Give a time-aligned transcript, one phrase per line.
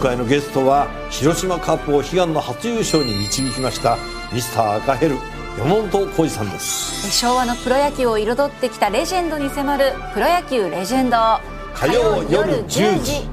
[0.00, 3.98] 回のゲストは広島カップを悲願の初優勝に導きました
[4.32, 5.16] ミスター赤ヘル
[5.58, 7.10] 山本浩二さんです。
[7.10, 11.16] 昭和のプロ野球を彩ってきたレジェンドに迫る「プロ野球レジェンド」
[11.74, 13.28] 火曜夜10時。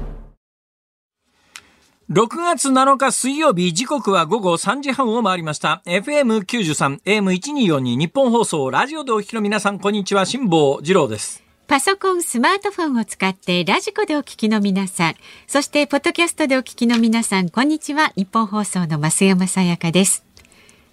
[2.10, 5.82] 6月7日水曜日時刻は午後3時半を回りました。
[5.86, 15.14] FM93 AM1242 日本放送ラジオでお聞きの皆さんこんにちは辛坊治郎ですパソコン、スマートフォンを使ってラジコでお聞きの皆さん、
[15.46, 18.10] そしてポッドキャストでお聞きの皆さん、こんにちは。
[18.16, 20.24] 日本放送の増山さやかです。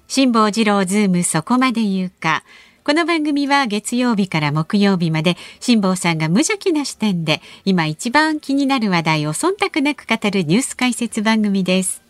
[0.09, 2.43] 辛坊治郎ズームそこまで言うか。
[2.83, 12.03] この番組は月曜日から木曜日まで辛坊さんが無邪気な視点で今一番気になる話題を忖度なく語るニュース解説番組です。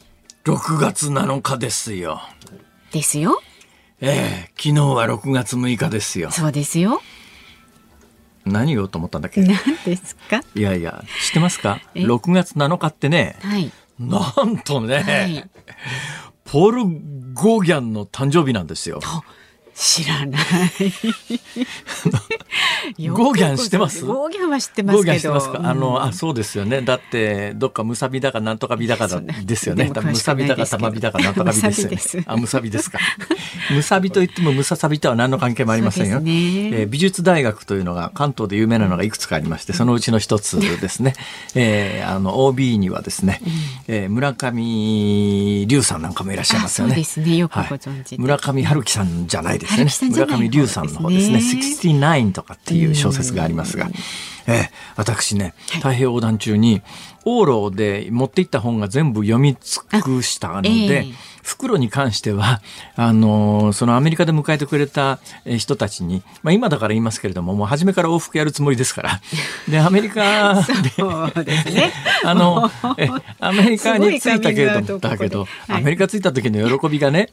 [0.45, 2.19] 6月7日ですよ。
[2.91, 3.43] ですよ。
[4.01, 6.31] ええ昨日は6月6日ですよ。
[6.31, 7.03] そうですよ。
[8.45, 9.19] 何言おうと思った？
[9.19, 15.49] んだっけ何ですかいやいや知ってますか6月7日ってね、はい、なんとね、はい、
[16.43, 16.83] ポール・
[17.33, 18.99] ゴーギャンの誕生日なんですよ。
[19.75, 20.41] 知らない。
[23.09, 24.05] ゴーギャン知ってます？
[24.05, 25.33] ゴーギャンは知ってますけど。
[25.33, 26.81] ますか、あの、あ、そうですよね。
[26.81, 29.91] だって、どっかむさびだかなんとかびだかだですよね。
[29.93, 32.25] むさびだかたまびだかなんとかびですよね。
[32.31, 32.99] あ、むさびですか。
[33.69, 36.19] むさびといってもむささびとは何の関係もありませんよ。
[36.21, 41.15] ねえー、美術大学というのが関東で有名なのがいくつかありまして、そのうちの一つですね。
[41.53, 43.41] えー、あの、OB にはですね、
[43.89, 46.93] えー、村上龍さんなんかもいらっしゃいますよね。
[46.93, 47.35] そうですね。
[47.35, 50.11] よくご存知、はい、村上春樹さんじゃないですね。
[50.11, 51.37] 村上龍さんの方ですね。
[51.37, 53.89] 69とかっていう小説がありますが、
[54.47, 56.81] えー、私ね、太平洋横断中に
[57.25, 62.61] 往路で持っていった本が全部読み尽くしたので、えー袋に関しては、
[62.97, 69.21] あの、そのアメリカで迎えてくれた人たちに、まあ今だから言いますけれども、もう初めから往復やるつもりですから。
[69.69, 71.03] で、アメリカで、
[71.71, 71.93] ね、
[72.25, 73.07] あの、え、
[73.39, 77.29] アメリカに着いたけれども、だけど、アメリカ着いた時の喜びがね、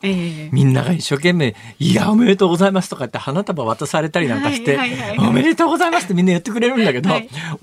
[0.52, 4.78] みんなが一生懸命、いや、おめでとうございますとか言って花束渡されたりなんかして、
[5.18, 7.10] おめでとうございますってみんな言ってくれるんだけど、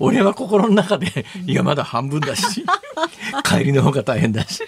[0.00, 2.64] 俺は心の中で、いや、まだ半分だし、
[3.44, 4.64] 帰りの方が大変だし。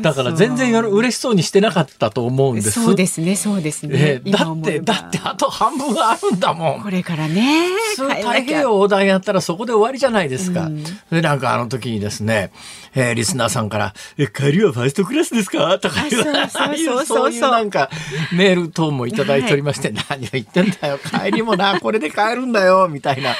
[0.00, 2.72] だから全然嬉しそうにしてなかったと思うんです。
[2.72, 3.90] そうですね、そうですね。
[3.92, 6.82] えー、だって、だってあと半分あるんだもん。
[6.82, 7.68] これからね。
[7.96, 10.66] 太平洋横断やったらそこで終わりじゃないですか。
[10.66, 12.50] うん、で、なんかあの時にですね、
[12.94, 15.78] えー、リスナーさんから、え、帰りはファーストクラスですか？
[15.78, 17.90] とか言わそうそうそういうなんか
[18.32, 23.34] メール等もいただいておりまして、はい、何を言ってんだよ、帰りもな、これで帰るんだよ、みたいな。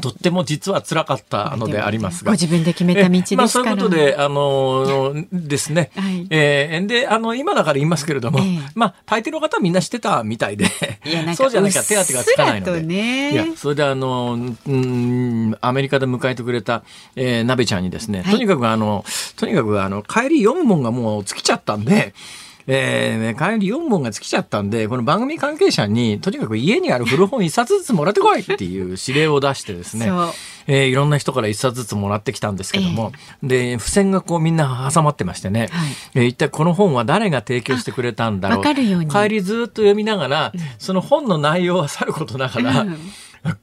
[0.00, 2.30] とっても実は辛かったのでありますが。
[2.30, 3.36] ご自分で決めた道ですから。
[3.38, 5.90] まあそういうことで、あの、ですね。
[5.96, 6.43] はい、えー、
[6.86, 10.66] で、あの、今だから言いますけれども、えー、まあ大抵の方はみんな知ってたみたいで、
[11.04, 12.82] いや そうじゃなきゃ手当てがつかないので。
[12.82, 16.82] ね、いや、それであの、うん、アメリカで迎えてくれた、
[17.16, 19.04] えー、鍋ちゃんにですね、はい、とにかくあの、
[19.36, 22.14] とにかくあの、帰り読むもんがもう尽きちゃったんで、
[22.66, 30.10] えー、帰り4本が尽きちゃったんで、この番組関係者に、とにかく家にある古本1冊ずつもらってこいっていう指令を出してですね、
[30.66, 38.60] えー、いろんな人から1冊ずつもらってきたんですけども、えー、で、付箋がこうみんな挟まってましてね、はい、えー、一体この本は誰が提供してくれたんだろう。
[38.60, 42.98] う帰りずっと読みながら、その本の内容はさることながら、うん。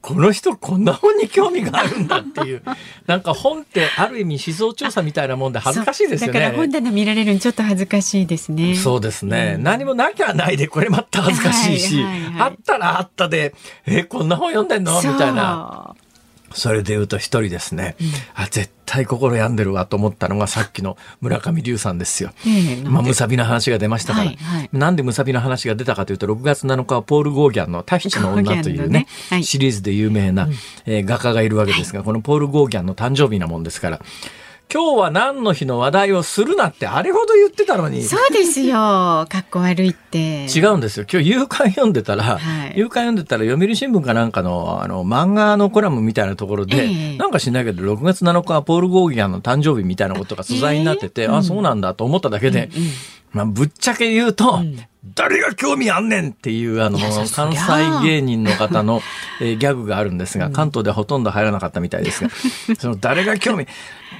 [0.00, 2.62] この人こんな本に興味があるんだっていう
[3.06, 6.38] なんか本ってある意味思想調査みたいなもんで恥ずかしいですよね。
[6.38, 8.76] だから本棚見られるのちょっと恥ずかしいですね。
[8.76, 13.54] そうですね、うん、何もなきゃないでこれまた恥ずかしいし、はいはいはい、あったらあったで
[13.86, 15.02] えこんな本読んでんの？
[15.02, 15.96] みたいな
[16.54, 22.30] それで言うと一人ですね、うん、あ絶対心病んでるわと思ったのがさっきの 村上龍さんですよ。
[22.46, 30.48] えー、まあ、むさびの話が出ましたから、はいはい、なんでむさびの話が出たかというと6月7日はポール・ゴーギャンの「タヒチの女」というね、ねはい、シリーズで有名な、
[30.84, 34.00] えー、画家がいるわけですが、はい、このポール・ゴーギャンの誕生日なもんですから
[34.72, 38.02] 今日は何の日の話題をするなってあれほど言ってたのに。
[38.04, 38.72] そうですよ。
[38.72, 40.46] かっこ悪いって。
[40.46, 41.04] 違うんですよ。
[41.12, 52.88] 今日夕刊読んでたら、はい、夕刊読んでたら読売新聞かなんかのあの漫画のコラムみたいなところで、えー、なんか知んないけど6月7日はポール・ゴーギャンの誕生日みたいなことが素材になってて、えー、あ、そうなんだと思っただけで、うんうん
[53.32, 54.78] まあ、ぶっちゃけ言うと、うん、
[55.14, 59.00] 誰が興味あんねんっていう、あの、関西芸人の方の、
[59.40, 62.30] えー、ギャグがあるんですが、関東ではほとんど入らなかったみたいですが、
[62.78, 63.66] その誰が興味、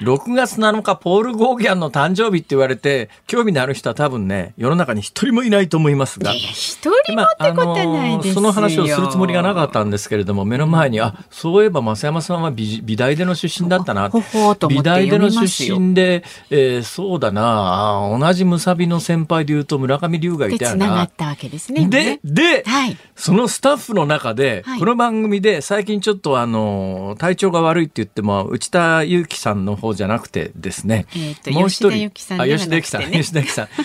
[0.03, 6.33] 6月7日、ポール・ゴーギャンの誕生日って言われて、興味のある人は多分ね、世の中に一人もいないと思いますが。
[6.33, 14.11] 一人もってことはないですよ、その話をするつもりがなかったんですけれども、目の前に、あ、そういえば増山さんは美美大での出身だったな。
[14.11, 20.89] ほほ美大での出身で、えー、そうだな、同じむさびの先輩で言うと村上龍がいたよな。
[20.89, 21.87] がったわけですね。
[21.89, 33.69] で、で、はい、そのスタッフの中で、はい、この番組で最近ちょっとあの、体調が悪いって言っても、内田祐樹さんの方方じゃなくてですね、えー、もう一人、吉田由紀さん、 吉田由紀さん。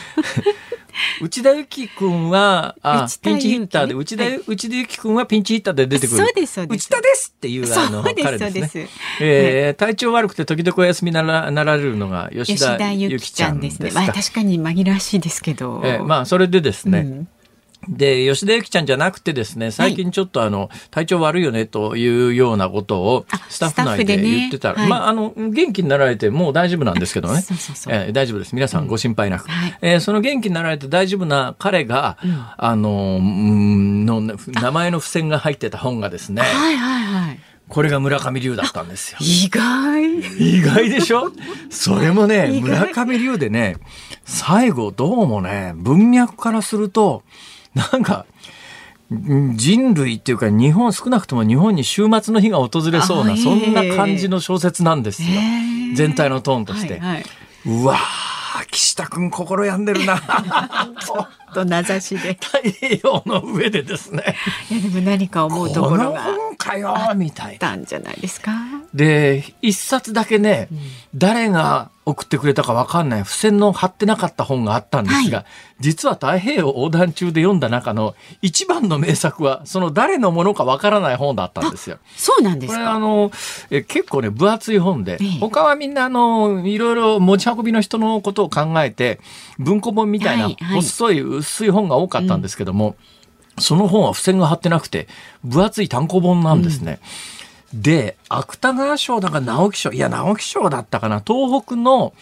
[1.21, 6.17] 内田有紀君は、あ、ピンチヒッターで、内田、はい、内田有紀君はピンチヒッターで出てくる。
[6.17, 6.87] そうです、そうです。
[6.87, 8.89] 内田ですっていう、あの、彼ですね。
[9.21, 13.91] えー、体調悪くて時々お休みならなられるのが吉田由紀ちゃんですね。
[13.93, 15.81] まあ確かに紛らわしいですけど。
[15.85, 17.27] えー、まあそれでですね、うん
[17.89, 27.41] で、吉田由紀ちゃんじゃなくてですね、最近ちょっとあの、はい、体調悪いよねというようなことをスタッフ内で言ってたら、まあ、あの、元気になられてもう大丈夫なんですけどね。
[27.41, 28.53] そうそうそうえー、大丈夫です。
[28.53, 29.45] 皆さんご心配なく。
[29.45, 36.41] うんはい、えー、その元気になられて大丈夫な彼が、うん、あの、の、名前の付箋が入ってた本がですね。
[36.41, 37.39] はいはいはい。
[37.69, 39.17] これが村上龍だったんですよ。
[39.21, 40.19] 意外。
[40.39, 41.31] 意外でしょ？
[41.69, 43.77] それもね、村上龍でね、
[44.23, 47.23] 最後どうもね、文脈からすると、
[47.77, 48.25] なんか、
[49.09, 55.29] 人類っていうか日本少なくとも日本に週末の日が訪れそうなそんな感じの小説なんですよ、
[55.95, 57.23] 全体のトーンとして、はいはい、
[57.65, 57.97] うわ
[58.69, 60.19] 岸田君心病んでるな。
[61.53, 62.33] と名指しで。
[62.33, 64.35] 太平洋の上でですね。
[64.69, 66.25] いやでも何か思うところが
[66.57, 67.59] かよみたいな。
[67.59, 68.51] たんじゃないですか？
[68.93, 70.79] で一冊だけね、うん、
[71.15, 73.23] 誰が送ってくれたか分かんない。
[73.23, 75.45] 付箋の貼ってなかった本があったんですが、はい、
[75.79, 81.99] 実は太平洋横断中で読んだ中の一番の名作はその誰のものか分からない本だったんですよ。
[82.15, 83.31] そうなんですこれあの
[83.69, 89.19] え結構ね分厚い本で、ええ、他はみんなあのいろいろ持ち運びの人のことを考えて
[89.59, 92.95] 文庫本みたいな細い薄い本が多かったんですけども、
[93.59, 95.07] その本は付箋が貼ってなくて
[95.43, 96.99] 分厚い単行本なんですね。
[97.73, 97.81] うん。
[97.81, 102.13] で、芥川賞だか直木賞、いや、直木賞だったかな、東北の、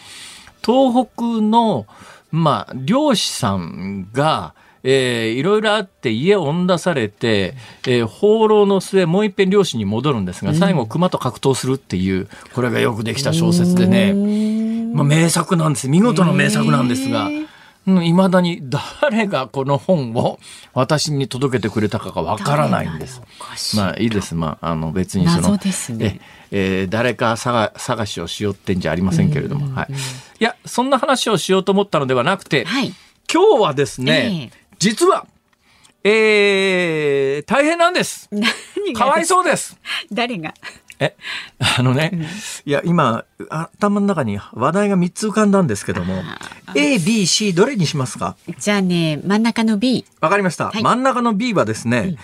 [0.64, 1.86] 東北の、
[2.32, 4.54] まあ、漁師さんが、
[4.88, 7.54] えー、いろいろあって家を追出されて、
[7.88, 14.14] えー、放浪の末もう一遍漁師に戻るんですが最後熊と格闘するっていうこれがよくできた小説でね、
[14.96, 17.30] まあ、名作なんです見事な名作なんですが。
[18.02, 18.68] いまだに
[19.00, 20.40] 誰がこの本を
[20.74, 23.22] 私に届けてくれたかがわからないんです。
[23.76, 24.34] まあいいです。
[24.34, 25.56] まああの別にその、
[25.96, 26.20] ね、
[26.50, 29.92] ええー、誰か探探しをしようってんじゃありませんけれども、はい。
[29.92, 29.94] い
[30.40, 32.92] やそんな話をしようと思ったのではなくて、はい、
[33.32, 35.28] 今日はですね、えー、実は
[36.08, 38.28] えー、大変なんです。
[38.96, 39.76] かわいそうです。
[40.12, 40.54] 誰が？
[40.98, 41.16] え、
[41.78, 42.26] あのね、うん、い
[42.64, 46.22] や、今、頭の中に話題が3つ浮かんだんですけども、
[46.74, 48.36] A、B、C、どれにしますか？
[48.58, 50.04] じゃあね、真ん中の B。
[50.20, 52.16] わかりました、はい、真ん中の B はですね、うん、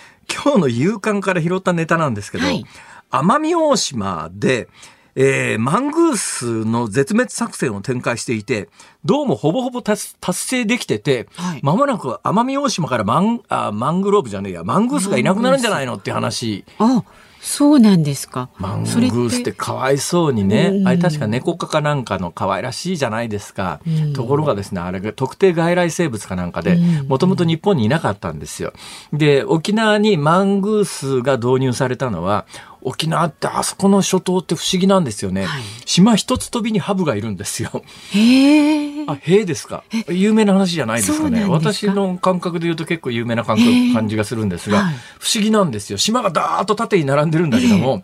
[0.43, 2.65] 今日の夕刊から拾ったネタなんですけど、はい、
[3.11, 4.67] 奄美大島で、
[5.15, 8.69] えー、マングースの絶滅作戦を展開していて、
[9.05, 16.65] どうもほぼほぼ達成できてて、はい、間もなく奄美大島からマンあマングローブじゃねえや、マングースがいなくなるんじゃないのって話。
[16.79, 17.03] あ
[17.43, 18.47] そうなんですか。
[18.57, 23.81] マングースってかわいそうにね、あれ確か猫科かなんかの可愛らしいじゃないですか。
[24.15, 26.79] ところがですね、あれが特定外来生物かなんかで、
[27.09, 28.71] もともと日本にいなかったんですよ。
[29.11, 32.45] で、沖縄にマングースが導入されたのは、
[32.83, 35.45] 沖縄ってあそこの諸島って不思議なんですよね。
[35.45, 37.83] はい、島一つ飛びにハブがいるんですよ。
[38.11, 39.05] へえ。
[39.07, 39.83] あ、へえですか？
[40.09, 41.45] 有名な話じゃないですかね。
[41.45, 45.97] 私の感覚で言うと結構有名な感覚感じがするんですが、はい、不思議なんですよ。
[45.97, 48.03] 島がダーッと縦に並んでるんだけども、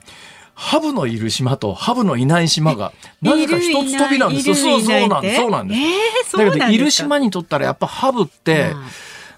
[0.54, 2.92] ハブのいる島とハブのいない島が、
[3.22, 4.56] なぜか一つ飛びなんですよ。
[4.56, 5.42] そうそうなんです。
[5.42, 5.76] そうなんで
[6.26, 6.38] す。
[6.38, 8.74] だけど、いる島にとったらやっぱハブって、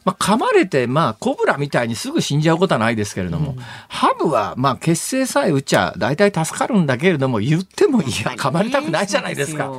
[0.03, 9.71] まあ、噛まれて、まあ、コブラみたいにすぐ死んじゃうことはないですけれども、うん、ハブは、まあ、血清さえ打っちゃ、大体助かるんだけれども、言っても、いや、噛まれたくないじゃないですか。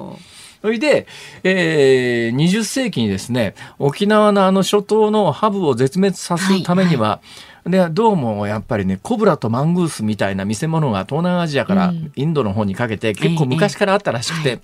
[0.62, 1.08] それで、
[1.42, 7.20] えー、20世紀にですね、沖縄のあの諸島のハブを絶滅させるためには、は
[7.66, 14.60] いはい、でどうもやっぱりねコブラとマングースみたいな見せ物が東南アジアからインドの方にかけて結構昔からあったらしくて、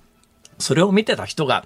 [0.59, 1.65] それを見てた人が、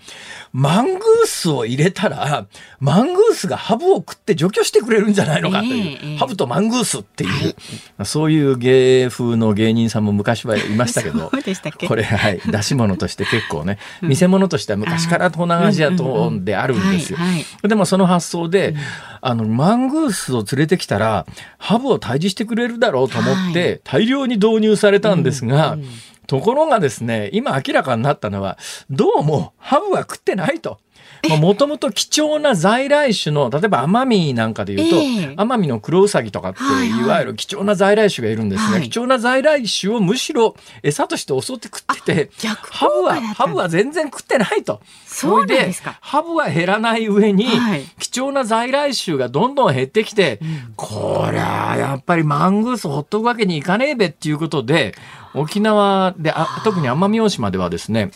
[0.52, 2.46] マングースを入れたら、
[2.80, 7.56] マングースがハブを食って除去してくれるんじゃないのかという、えー、ハブとマングースっていう、
[7.98, 11.32] はい、そういう芸風の芸人さんも昔はいましたけど、
[11.88, 17.20] これ、はい、出し物として結構ね、うん、見せ物としては昔から東南アジアとであるんですよ。
[17.64, 18.78] でもその発想で、うん、
[19.22, 21.26] あの、マングースを連れてきたら、
[21.58, 25.86] ハブを退治してくれるだろうと思って、大量に導入されたんですが、うん
[26.28, 28.58] ところがですね、今明らかになったのは、
[28.90, 30.80] どうもハブは食ってないと。
[31.40, 42.30] もともと貴重な在来種の、例えば奄美なんかで言うと、えー、奄美のクロウサギとかって、はいわゆる貴重な在来種がいるんですが、はい、貴重な在来種をむしろ餌として襲って食ってて、
[42.72, 44.82] ハブは、ハブは全然食ってないと。
[45.06, 45.74] そうで。
[46.02, 54.94] ハブは減らない上に、はい、貴重な在来種がどんどん減ってきて、うん、こりゃやっぱりマングースほっとくわけにいかねえべっていうことで、
[55.34, 58.12] 沖縄で、あ特に奄美大島ではですね、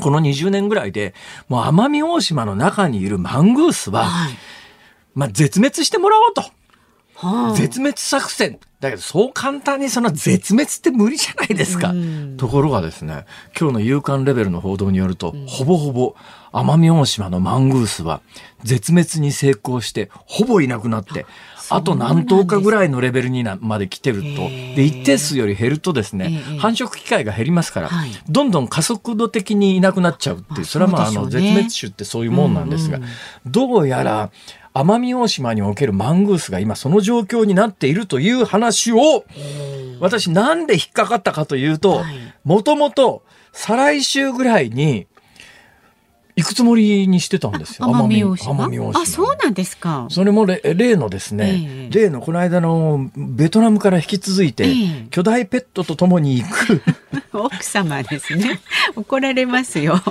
[0.00, 1.14] この20年ぐらいで、
[1.48, 4.32] もう奄美大島の中にいるマングースは、はい、
[5.14, 6.42] まあ、絶滅してもらおうと。
[7.14, 8.58] はあ、絶滅作戦。
[8.80, 11.94] だけど、そう簡単にその絶滅って無理じゃないですか。
[12.36, 13.26] ところがですね、
[13.58, 16.16] 今日の夕刊レベルの報道によると、うん、ほぼほぼ
[16.52, 18.22] 奄美大島のマングースは
[18.64, 21.26] 絶滅に成功して、ほぼいなくなって、
[21.70, 24.48] あと何頭かぐらいのレベルになまで来てると。
[24.76, 27.90] で、一定数より減るとですね、繁殖機会が減りますから、
[28.28, 33.00] どんどん加速度的にいなくなっちゃうっていう、それはまあ、あの、絶滅種ってそういうもんなんですが、
[33.46, 34.30] どうやら、
[34.74, 39.24] 奄美大島におけるマングースが今その状況になっているという話を、
[40.00, 42.02] 私なんで引っかかったかというと、
[42.44, 45.06] もともと再来週ぐらいに、
[46.42, 47.86] 行くつもりにしてたんですよ。
[47.86, 49.00] 奄美大島？
[49.00, 50.06] あ、そうなんですか。
[50.10, 56.82] それも例のですね、えー、例のこの間のベトナムから引き続いて、えー、巨大ペットとともに行く
[57.32, 58.60] 奥様ですね。
[58.96, 60.02] 怒られますよ。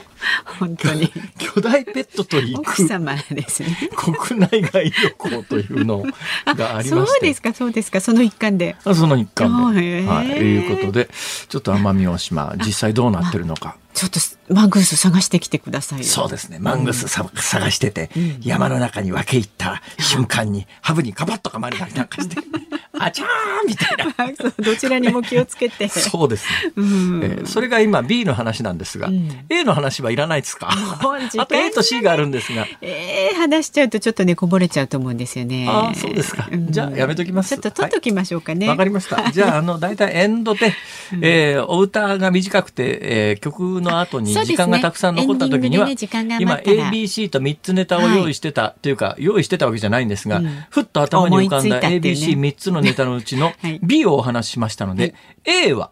[0.59, 1.11] 本当に。
[1.37, 3.89] 巨大ペットと行く奥様ですね。
[3.95, 6.03] 国内外旅行というの
[6.45, 6.89] がありまして。
[6.89, 8.75] そうですか、そうですか、その一環で。
[8.83, 10.05] あその一環で。
[10.05, 11.09] はい、ということで、
[11.49, 13.75] ちょっと奄美大島実際どうなってるのか。
[13.93, 14.19] ちょっと
[14.51, 16.59] マングース探してきてくださいそうですね。
[16.59, 22.37] マングースさ、うん、探してて、うん、山の中に分け入った瞬間に、ハブにカバッと噛まれたりなんかして、
[22.99, 24.63] あちゃーみたいな。
[24.63, 25.87] どちらにも気をつけて。
[25.87, 30.69] そうです、ね、うん、えー、それが今 B の話なんですが、うん、A の話はいらないですか？
[30.69, 32.67] あと A と C があるんですが。
[32.81, 35.67] えー、話しちゃうとちょっとね、こぼれちゃうと思うんですよね。
[35.69, 36.47] あそうですか。
[36.51, 37.49] じゃあやめときます。
[37.49, 38.67] ちょっと取っときましょうかね。
[38.67, 39.31] わ、はい、かりました。
[39.31, 40.73] じゃあ、あの、大体エンドで、
[41.21, 45.95] えー、お歌が短くて、えー、曲の後に時間がたくさん残った時には、ね、
[46.39, 55.91] 今 ABC と3つネタを用意してた、はい、というか用意してたわけじゃないんですが、うん、ふっと頭に浮かんだ ABC3 つのネタのうちの B をお話ししましたので、はい、A は、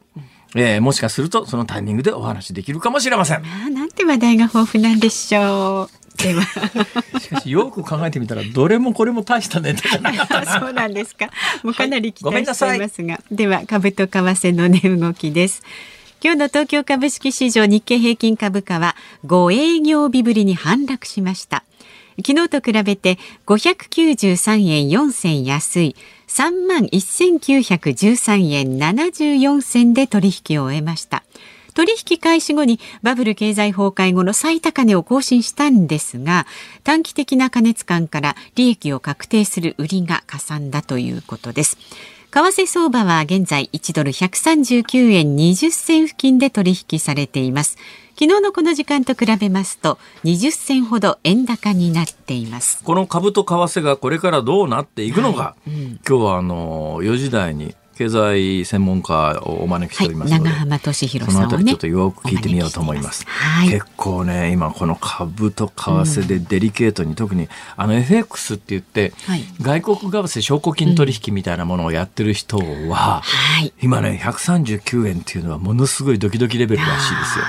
[0.56, 3.44] えー、もしかするとそのタイミングでお話できるかもしれません。
[3.46, 6.00] あなんて話題が豊富なんでしょう。
[6.18, 6.44] では。
[7.20, 11.29] しかしよく考えてみたらどれもこれも大したネタじゃなかった そうなんですか。
[11.63, 15.63] もうかなり期待していますが、はい、では株と為替の値動きです。
[16.22, 21.64] 今日の東京株式市場日経平均株価は5営業日ぶりに反落しました。
[22.18, 25.96] 昨日と比べて593円4銭安い
[26.28, 31.24] 3万1913円74銭で取引を終えました。
[31.74, 36.46] 取引開始後にバブル経済崩壊後の最高値を更新したんですが
[36.84, 41.78] 短期的な過熱感から利益を確定する売りがかさんだということです。
[42.31, 47.77] 為替相場は現在1ドル139円20銭付近で取引されています。
[48.19, 52.83] 昨日のこの時間と比べますと20銭ほど円高になっています。
[52.83, 55.69] この株と為替がこれからどうなっていくのか、はい。
[55.71, 63.25] うん、今日はあの4時台に経済専門家をお招きしておりますので、はい、長浜俊弘さんを、ね、ちょっとよく聞いてみようと思います。
[63.27, 73.22] はい、結構ね今この株と為替でデリケートに、うん、特にあの FX って言って、はい、外国為替証拠金取引みたいなものをやってる人は、
[73.62, 77.46] うん、今ね139円っていうのはものすごいドキドキレベルらしいですよ。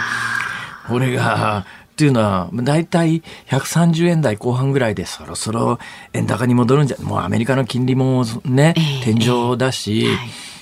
[0.88, 1.64] これが
[2.00, 5.78] っていうのは、大体130円台後半ぐらいでそろそろ
[6.14, 10.06] 円高に戻るんじゃ、もうアメリカの金利もね、天井だし、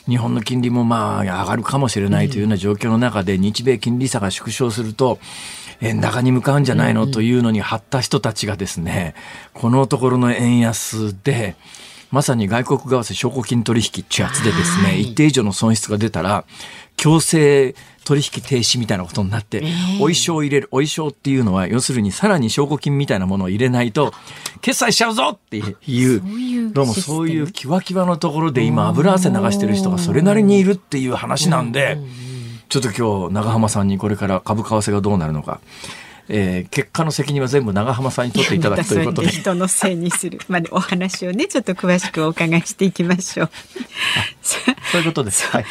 [0.09, 5.21] 日本の金利もまあ上がるかもしれないというような状況の中で日米金利差が縮小すると、
[5.80, 9.14] 円高に向かうんじゃないのというのに張った人たちがですね、
[9.54, 11.54] このところの円安で、
[12.11, 16.45] まさに外国為替証拠金取引ってやつでですね、一定以上の損失が出たら、
[16.97, 17.75] 強制
[18.05, 19.62] 取引停止みたいなことになって、
[19.97, 24.12] お衣装を入れる、お衣装っていうのは、要するにさらに証拠金みたいなものを入れないと、
[24.62, 31.99] 決済しちゃうぞっていう、どうもそういうキワキワのところで今油汗流してる人がそれなりにいるっていう話なんで、
[32.71, 35.61] ちょっと今日長浜さんにこれから株為替がどうなるのか、
[36.28, 39.28] えー、結果の責任は全部長浜さんに取っていただくということで。
[39.28, 40.38] 人のせいにする。
[40.49, 43.50] までお話をね、ちょっと詳しくお伺いしていきましょう。
[44.42, 45.47] そういうことです。
[45.47, 45.64] はい。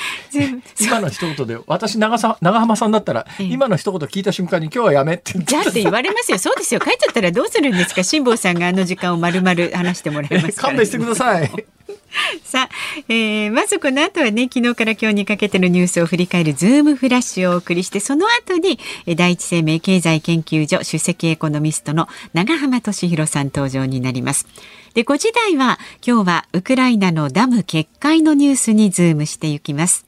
[0.80, 6.40] 今の一言で、私長さ長浜さんだったら、今の一言聞いた瞬間に今日はやめってじゃって言われますよ。
[6.40, 6.80] そうですよ。
[6.80, 8.04] 帰っちゃったらどうするんですか？
[8.04, 11.52] 辛坊さんがあの時間をまるまる話してもらいます勘弁してください。
[12.44, 18.80] さあ、えー、まずこの後はね昨日から今日にかけてのニュースを振り返るズームフラッシュをお送りしてその後に
[19.16, 24.48] 第一生命経済研究所首席エコノミストの永濱利廣さん登場になります。
[24.94, 30.06] で5時台は今日はウクライナのダム決壊のニュースにズームしていきます。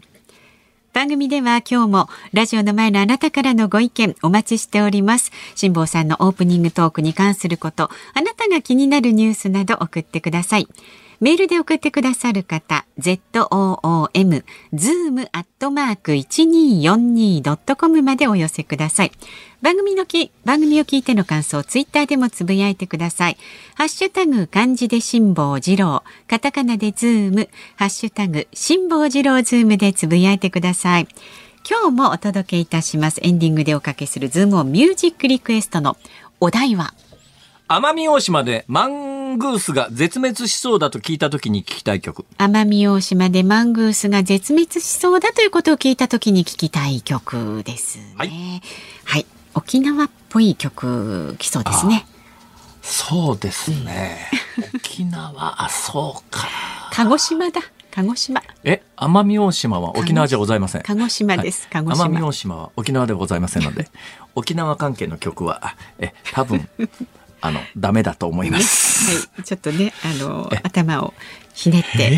[0.92, 5.32] 番組では今日もラジオの前のあなたからのご意見お待ちしております。
[5.56, 10.68] 辛坊さんのオープニングトークに関すること、あなたが気になるニュースなど送ってください。
[11.20, 19.12] メールで送ってくださる方、zoom、zoom アットマーク 1242.com までお寄せください。
[19.62, 23.38] 番組のき、番組を聞いての感想、ツイッターでもつぶやいてください。
[23.76, 31.08] ハッシュタグ漢字で辛坊治郎、カタカナでズーム、ハッシュタグ辛坊治郎ズームでつぶやいてください。
[31.70, 33.20] 今日もお届けいたします。
[33.22, 35.98] エンディングでおかけするズームをミュージックリクエストの
[36.40, 36.94] お題は
[37.72, 48.16] 奄美大島でマングースが絶滅しそうだと聞いた時に聞きたい曲奄美大島でマングースが絶滅しそうだということを聞いた時に聞きたい曲ですね。
[48.18, 48.32] はい、
[49.06, 52.08] はい、沖縄っぽい曲来そうですね。
[52.82, 54.18] そうですね。
[54.74, 56.48] 沖縄、あ、そうか。
[56.92, 57.62] 鹿児島だ。
[57.92, 58.42] 鹿児島。
[58.64, 60.82] え、奄美大島は沖縄じゃございません。
[60.82, 61.68] 鹿児島です。
[61.72, 62.06] はい、鹿児島。
[62.06, 63.92] 奄美大島は沖縄でございませんので、
[64.34, 66.68] 沖縄関係の曲は、え、多分、
[67.42, 69.28] あのダメだと思います。
[69.36, 71.14] はい、ちょっとね、あの頭を
[71.54, 72.16] ひねって考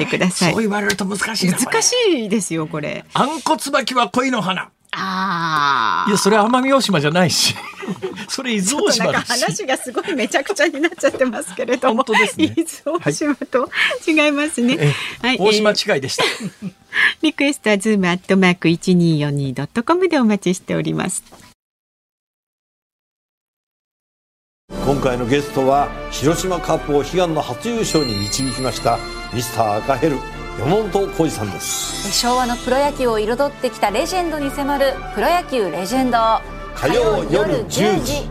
[0.00, 0.52] えてください。
[0.52, 1.94] そう言われると難しい難し
[2.26, 3.04] いですよこれ。
[3.14, 4.70] あんこ椿は恋の花。
[4.92, 6.08] ああ。
[6.08, 7.54] いやそれ奄美大島じゃないし、
[8.28, 9.32] それ伊豆大島だし。
[9.32, 12.04] 話がすごいめちゃくちゃになっちゃってますけれども。
[12.04, 12.54] 本当ですね。
[12.56, 13.70] 伊豆大島と
[14.06, 14.94] 違いますね。
[15.22, 16.24] はい、大島違いでした。
[17.22, 21.51] リクエストはズームアットマーク一二四二ドットコムでお待ちしております。
[24.84, 28.98] 今回のゲストは広島カープを悲願の初優勝に導きました
[29.32, 30.16] ミスター赤ヘル
[30.58, 32.12] 山本浩二さんです。
[32.12, 36.18] 昭和のプロ野球を彩ってきたレジェンドに迫る「プロ野球レジェンド」
[36.74, 38.28] 火曜夜10時。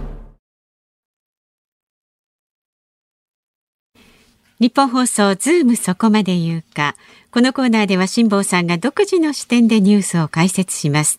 [4.60, 6.96] ニッポン放送ズームそこまで言うか。
[7.32, 11.18] このコーナーでは辛坊さんが独自の視点でニュースを解説します。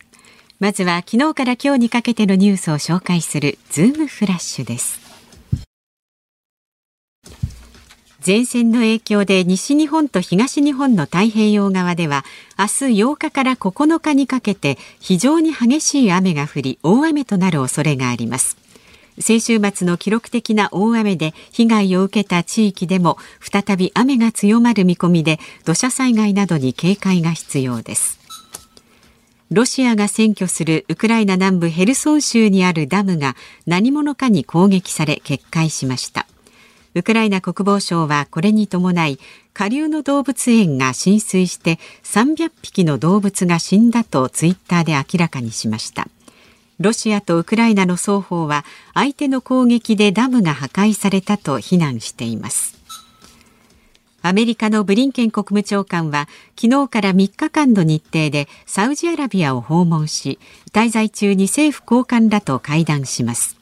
[0.63, 5.02] まずは昨日から今日にかけてのニュースを紹介するズームフラッシュです
[8.25, 12.25] 前線の影響で西日本と東日本の太平洋側では
[12.57, 18.57] 明日8日から9日にかけて非常に激しい雨が降り大雨となる恐れがあります。
[19.19, 28.21] 先週末の記録的な大雨で被害を受けた地域でも再び雨が強まる見込みで土砂災害などに警戒が必要です。
[29.51, 36.27] ロシアが占拠するウクライナ南部ヘルソン州にあるダムが何者かに攻撃され決壊しました。
[36.95, 39.19] ウクライナ国防省はこれに伴い
[39.55, 46.09] 下流の動物園が浸水して300匹の動物が死んだとツイッターで明らかにしました。
[46.81, 52.77] ロシアとウクライナの双方は相手の攻撃でダムが破壊されたと非難しています。
[54.21, 56.29] アメリカのブリンケン国務長官は
[56.61, 60.39] 昨日から3日間の日程でサウジアラビアを訪問し
[60.73, 63.62] 滞在中に政府高官らと会談します。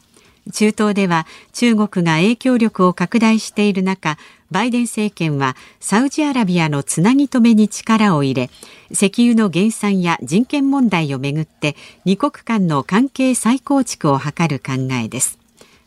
[0.51, 4.17] 中東では中国が影響力を拡大している中
[4.49, 8.49] バイデン政権はサウジアラビアのつなぎ止めに力を入れ
[8.89, 11.75] 石油の減産や人権問題をめぐって
[12.05, 15.39] 二国間の関係再構築を図る考えです。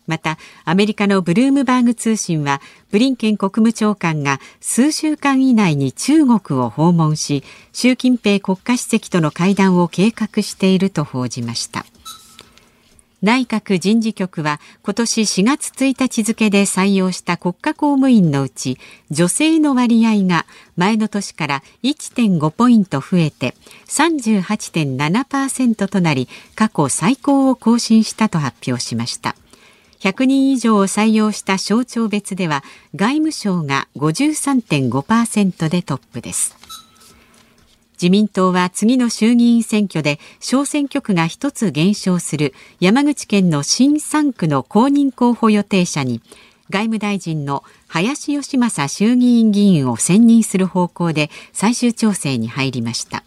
[0.07, 11.87] またアメリカのブルームバーグ通信はブリンケン国務長官が数週間以内に中国を訪問し習近平国家主席との会談を計画していると報じました。
[13.25, 18.77] 内閣人事局は今年4月1日付で採用した国家公務員のうち
[19.11, 20.45] 女性の割合が
[20.77, 23.55] 前の年から1.5ポイント増えて
[23.87, 29.37] 38.7%となり過去最高を更新したと発表しました。
[30.01, 32.63] 100人以上を採用した省庁別では
[32.95, 36.64] 外務省が53.5%でトップです。
[37.95, 46.21] 自民党は次の衆議院選挙で小選挙区が一つ減少する山口県の新3区の公認候補予定者に
[46.71, 53.23] 外務大臣の林芳正衆議院議員を選任する方向で最終調整に入りました。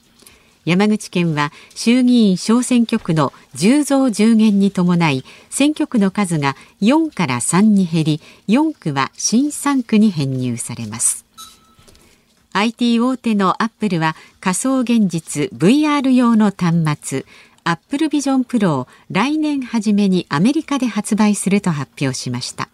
[0.66, 11.27] 山口県は衆議院小選挙区の10増10減に伴い選挙区の数が4から3に減り4区は新3区に編入されます。
[12.58, 17.26] IT 大手のアップルは仮想現実 VR 用の端末
[17.64, 22.68] アップルビジョンプロを来年初めにアメリカで発売すると発表しました。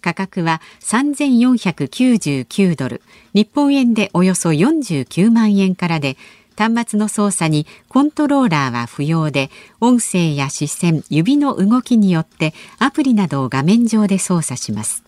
[0.00, 3.02] 価格は3499ドル。
[3.32, 6.16] 日本円でおよそ49万円からで
[6.56, 15.04] 端末の操作にコントローラーは不要で音声や視線指の動きによってアプリなどを画面上で操作します。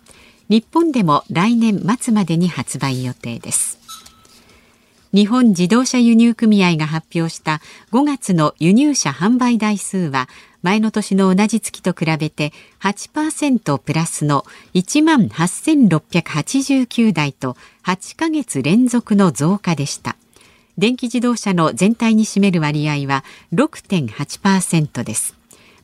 [0.48, 3.81] 日本でも来年末までに発売予定です。
[5.14, 10.26] 日本自動車輸入組合が発表した5月の輸入車販売台数は
[10.62, 20.16] 前の年の同じ月と比べて8%プラスの1万8689台と8ヶ月連続の増加でした。
[20.78, 25.34] 電気自動車の全体に占める割合は6.8%です。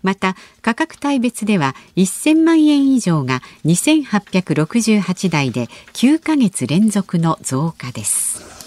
[0.03, 8.58] また価格帯別では1000万円以上が2868台で9ヶ月連続の増加です。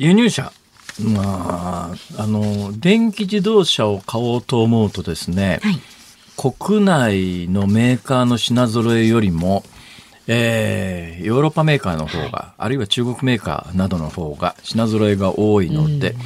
[0.00, 0.50] 輸入車。
[0.98, 5.80] まあ、あの電気自動車を買おうと思うとですね、はい、
[6.36, 9.62] 国内のメーカーの品揃えよりも
[10.32, 16.18] えー、ヨーロッパメーカーの方が、はい、あるいは中国メーカーなどの方が品揃えが多いので、うん、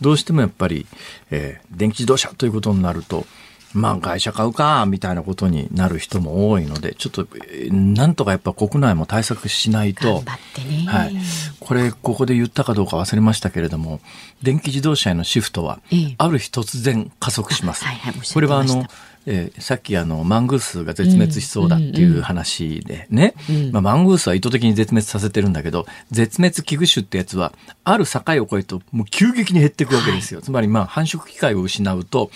[0.00, 0.86] どうしてもやっぱり、
[1.30, 3.26] えー、電気自動車ということになると、
[3.72, 7.26] まあ会社買うか、みたいなことになる人も多いので、ちょっと、
[7.70, 10.22] なんとかやっぱ国内も対策しないと、
[10.86, 11.16] はい。
[11.60, 14.00] これ、ここで言ったかどうか忘れましたけれども、
[14.42, 15.80] 電気自動車へのシフトは、
[16.18, 17.84] ある日突然加速します。
[18.34, 18.86] これはあの、
[19.26, 23.34] えー、さっきあのマングースが絶滅しそうだっていう話でね、
[23.70, 27.52] まあ、マングースは意図的に絶滅させてるんだけど絶滅危惧種ってやつは
[27.84, 32.30] ある境を越えるともう急激に減っていくわけですよ、はい、つまりまあ繁殖機会を失うと、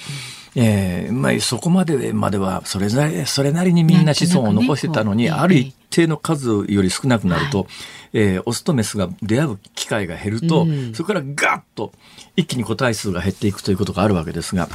[0.57, 7.69] えーまあ、そこまでまではそれなりそれなりにみんな子孫を残してたのに、ね、ある一定の数より少なくなると、はい、
[8.13, 11.93] えー、オスとメスが出会う機会が減ると、うん、そこからガッと
[12.37, 14.69] 一気に個体数が減っていくということがあるわけですが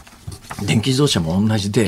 [0.66, 1.88] 電気自動車も同じで、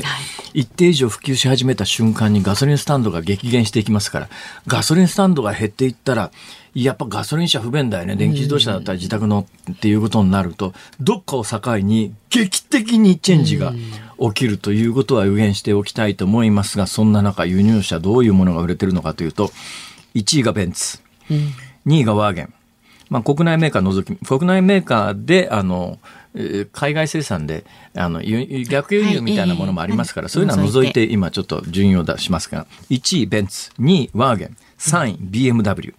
[0.54, 4.28] い、一定以上普及し始めた瞬間にガソリンスタンドが激減していきますから
[4.66, 6.30] ガソリンスタンドが減っていったら
[6.74, 8.16] やっぱガソリン車不便だよね。
[8.16, 13.72] 電気自動車だったら自宅のっていうことになるとどっかを境に劇的にチェンジが
[14.18, 19.50] 起きるということは予言しておきたいと思いますがそんな中輸入車どういうものが売れてるのかというと
[20.14, 21.00] 1位がベンツ。
[21.86, 22.54] 2位がワーゲン、
[23.10, 25.98] まあ、国内メーカー除き国内メーカーであの
[26.72, 35.94] 海外生産であの逆輸入みたいなものもありますから、はい、そういうのは除いて今ちょっと順位を出しますが1位ベンツ2位ワーゲン3位 BMW、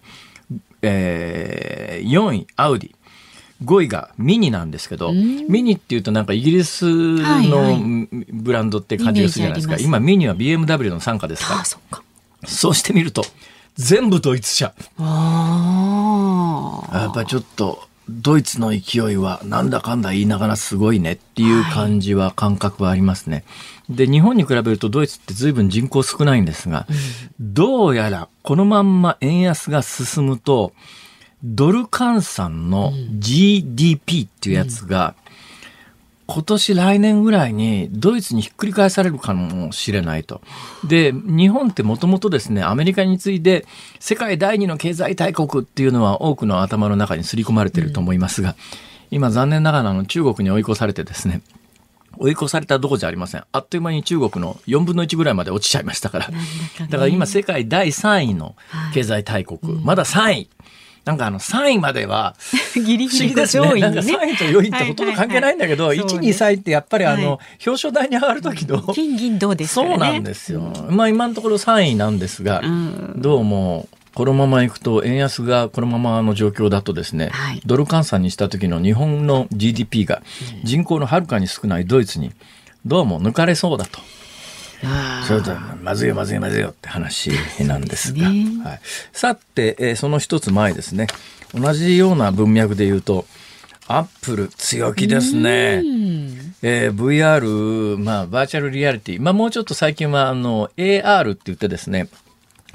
[0.84, 2.94] えー、4位アウディ。
[3.64, 11.64] 5位がミニなんですけど、ミニっていうとなんかイギリスのブランドって感じがするじゃないですか、はいはい、今ミニは BMW の傘下ですから。
[12.46, 13.24] そうしてみると
[13.76, 14.66] 全部ドイツ車。
[14.66, 14.72] や
[17.10, 23.36] っぱちょっとドイツの勢いはなんだかんだ言いながらすごいねっていう感じは感覚はありますね。
[23.36, 23.44] はい、
[23.88, 30.72] で日本に比べるとドイツって随分人口少ないんですが、うん、どうやらこのまんま円安が進むと
[31.44, 35.14] ドル換算の GDP っていうやつが、
[36.26, 40.40] 今年来年ぐらいにドイツにひっくり返されるかもしれないと。
[40.84, 43.66] で、日本ってもともとですね、アメリカに次いで
[44.00, 48.56] 世界第二の経済大国っていうのは多くの頭の中に刷り込まれてると思いますが、
[49.10, 51.42] 今残念ながらの中国に追い越されてですね、
[52.18, 53.44] 追い越されたどこじゃありません。
[53.52, 56.30] あっという間に中国の4分の1ぐらいまで落ちちゃいましたから。
[56.88, 58.56] だから今世界第3位の
[58.92, 60.50] 経済大国、まだ3位。
[61.04, 62.34] なんかあの3位までは
[62.72, 63.80] 不思議ですね。
[63.80, 69.88] なんか3位と4位ってほとんど関係ないんだけど、はいはいはい、1、2、3位ってやっぱりあの、はい、表彰台に上がる時の金銀銅ですね。
[69.88, 70.72] そうなんですよ。
[70.88, 80.22] まあ今のところ3位なんですが、うん、どうもこのままいくと円安がこのままの状況だとですね、はい、ドル換算にした時の日本の GDP が
[80.62, 82.32] 人口のはるかに少ないドイツに
[82.86, 84.00] どうも抜かれそうだと。
[85.26, 88.80] それとまずいよまずいよまずいよって話なんですが、ね、はい、
[89.12, 91.06] さて、えー、その一つ前ですね。
[91.54, 93.24] 同じような文脈で言うと
[93.86, 95.82] アップル強気ですね。
[96.62, 99.20] えー、VR、まあ、バーチャルリアリティ。
[99.20, 102.08] まあ、もうちょっと最近は、あの、AR って言ってですね、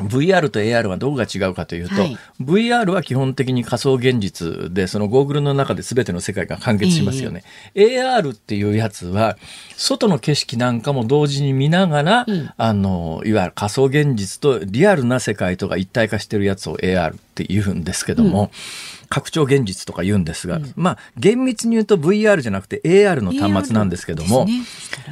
[0.08, 7.44] VR と AR はどこが違うかというと、はい、VR は基本的に仮想現実で、そのゴーグルの中で全ての世界が完結しますよね。
[7.76, 9.38] えー、AR っていうやつは、
[9.76, 18.50] 外の景色なんかも同時に見ながら、うん、あの、いわゆる仮想現実とリアルな世界とが一体化してるやつを AR ってって言うんですけども、うん
[19.10, 24.60] 拡張現実とか言うんですが、うん、まあ厳密に言うと VR じゃなくて AR の端末なんですけども、ね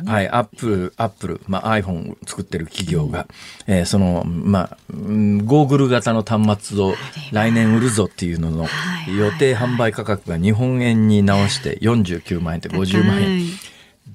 [0.04, 3.28] ね、はい、アップル、アップル、まあ iPhone を作ってる企業が、
[3.68, 6.94] うん、えー、その、まあ、ゴーグル型の端末を
[7.32, 8.68] 来年売るぞっていうのの
[9.18, 13.48] 予定販売価格が日本円に直して49万円って50万円。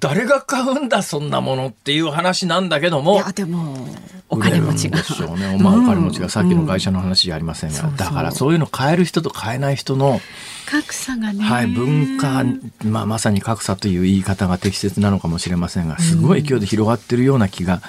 [0.00, 3.14] 誰が買うんだそんなものっていう話なんだけども。
[3.14, 3.86] いやでも
[4.28, 4.98] お金持ちが。
[4.98, 6.28] でしょうね、まあ、お金持ちが。
[6.28, 10.20] さっきの会社の話じゃありませんが、うん、だからそういうの買える人と買えない人の
[10.66, 12.42] 格差がね、はい、文化、
[12.84, 17.82] まあ、まさに格差という言い方が適切なのかもしれませんがすごい勢いで広がってるような気が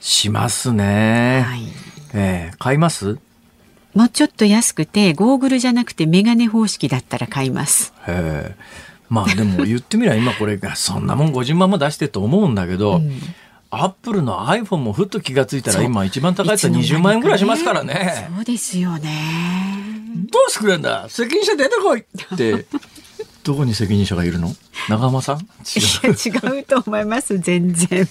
[0.00, 1.42] しますね。
[1.46, 1.62] はい、
[2.12, 3.18] えー、買います？
[3.94, 7.92] もうちょっと安くてゴーグルじゃなくてメガネ方式だったら買います。
[8.06, 8.56] へえ。
[9.10, 13.12] まあでも言ってみれば今これがそんなもん50万も出してと思うんだけど、うん、
[13.70, 18.28] アップルの iPhone もふっと気が付いたら今一番高いやつは20万円ぐらいしますからね。
[18.34, 19.10] そうですよね。
[20.32, 21.08] どうしてくれんだ？
[21.08, 22.04] 責任者出てこいっ
[22.36, 22.66] て。
[23.42, 24.54] どこに責任者がいるの？
[24.88, 25.38] 長浜さん？
[25.40, 25.40] 違
[26.10, 27.38] う違うと思います。
[27.38, 28.06] 全然。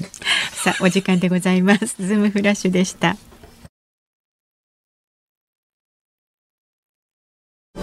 [0.51, 1.95] さあお時間でございます。
[1.99, 3.15] ズームフラッシュでした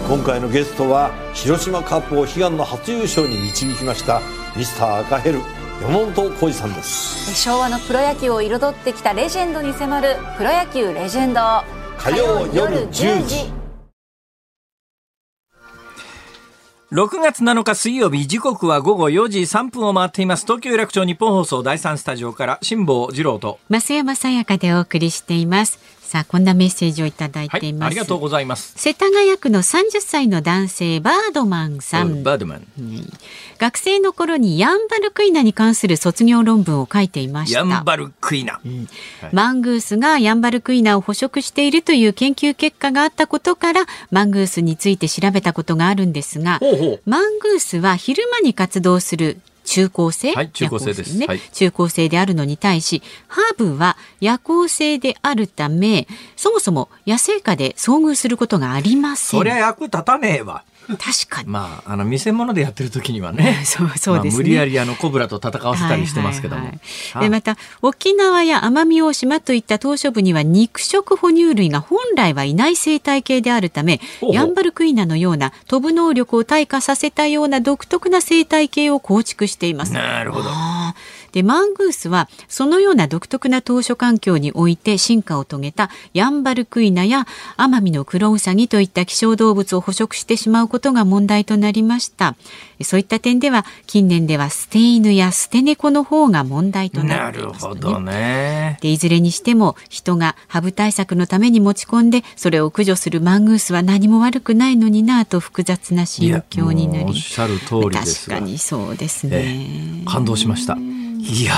[0.09, 4.23] 今回のゲストは広島カップを悲願の初優勝に導きました
[4.57, 5.41] ミスター赤ヘル
[5.83, 7.35] 山本浩二さんです。
[7.35, 11.41] 昭和のプロ野球を彩ってきたレジェンドに迫る「プロ野球レジェンド」
[11.99, 13.51] 火曜夜10時。
[16.93, 20.45] 6月7日水曜日時刻は午後4時3分を回っています。
[20.45, 28.75] 東京有楽町日本放送第3スタジオから辛坊治郎と増山さやかでお送りしていますさあこんなメッセージをいただいています、はい、ありがとうございます。
[28.77, 32.23] 世田谷区の30歳の男性バードマンさん。
[32.23, 33.13] バードマン、うん、
[33.59, 37.59] 学生の頃にヤンバルクイナに関する卒業論文を書いていました。
[37.59, 38.89] ヤンバルクイナ、うん、
[39.33, 46.61] マングースがヤンバルクイナを捕食しているという研究結果があったことからマングースについて調べたことがあるんですが
[47.05, 51.19] マングースは昼間に活動する中高生、はい、中高生です。
[51.19, 59.41] ね、はい、中高生であるのに対しハーブは夜行性であるためそもそも野生下で遭遇することがありません。
[59.41, 61.49] そりゃ役立たねえわ確かに。
[61.49, 63.63] まあ、あの、見せ物でやってる時にはね。
[63.67, 66.63] そうそうです、ねまあ、無理やりあの、コブラと戦わせたりしてますけども。
[66.63, 66.81] はいはい
[67.15, 79.93] はい、で、また、沖縄や奄美大島といった島嶼部には肉食哺乳類が本来はいない生態系であるため、ほうほうヤンバルクイナのような飛ぶ能力を退化させたような独特な生態系を構築しています。
[79.93, 80.51] なるほど。
[81.37, 87.27] でマングースはそのような独特な当初環境において進化を遂げたヤンバルクイナや
[87.59, 92.37] アマミのクロウサギといった希少動物を捕食してしまうことが問題となりました。
[92.83, 98.79] そういった点では近年では捨て犬や捨て猫の方が問題となっています、ね、なるほどね。
[98.81, 108.31] でいずれにしても人がハブ対策のために持ち込んでそれを駆除するマングースは何も悪くないのになと複雑な心境になりおっしゃる通りです。
[108.31, 110.79] 確かにそうですね、感動しました
[111.29, 111.55] いや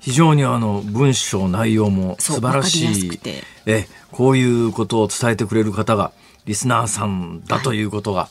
[0.00, 3.20] 非常にあの文章内容も素晴らしい
[3.66, 6.12] えこういうことを伝えてくれる方が
[6.46, 8.28] リスナーさんだということが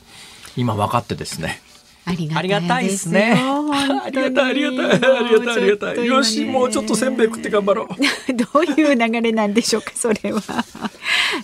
[0.56, 1.62] 今分かってですね、
[2.06, 3.34] ありがたいですね。
[3.36, 6.06] ありがたい、ありがたい、ありがたい、ありがたい。
[6.06, 7.88] よし、もうちょっとせんべい食って頑張ろう。
[8.34, 10.42] どういう流れなんでしょうか、それは。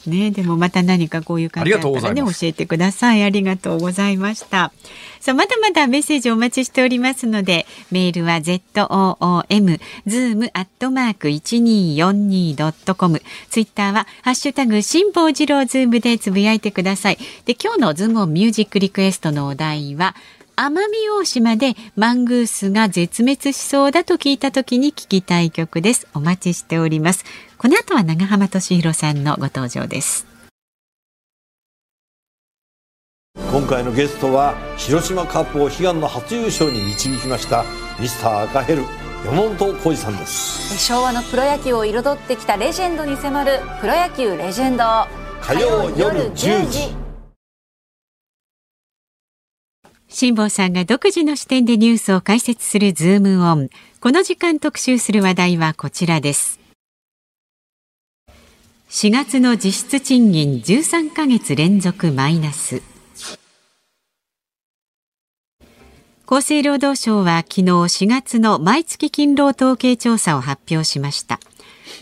[0.05, 3.23] ね、でもまた何かこういう感じだったらね、教えてください。
[3.23, 4.71] ありがとうございました。
[5.19, 13.21] さあ、まだまだメッセージお待ちしておりますので、メールは z o o m zoom アットマーク一二四二ドットコム。
[13.49, 17.17] ツイッターはハッシュタグ辛坊治郎ズームでつぶやいてください。
[17.45, 20.15] で、今日のズームミュージックリクエストのお題は。
[20.55, 27.23] 奄美大島でマングースが絶滅しそうだと聞いた時に聞きたい曲ですお待ちしております
[27.58, 30.27] この後は永濱利廣さんのご登場です
[33.51, 37.65] 今回のゲストは広島カープを悲願の初優勝に導きました
[37.99, 38.83] ミスター赤ヘル
[39.25, 44.83] 山本浩二さんです昭和のプロ野球を彩ってきたレジェンドに迫るプロ野球レジェンド
[45.41, 46.95] 火曜夜10時
[50.07, 53.69] 辛坊さんが独自の視点でニュースを解説するズームオン。
[54.01, 56.59] この時間特集する話題はこちらです。
[58.89, 62.81] 4月の実質賃金13ヶ月連続マイナス。
[66.31, 71.39] 厚生労働省は昨日4月の毎月勤労統計調査を発表しました。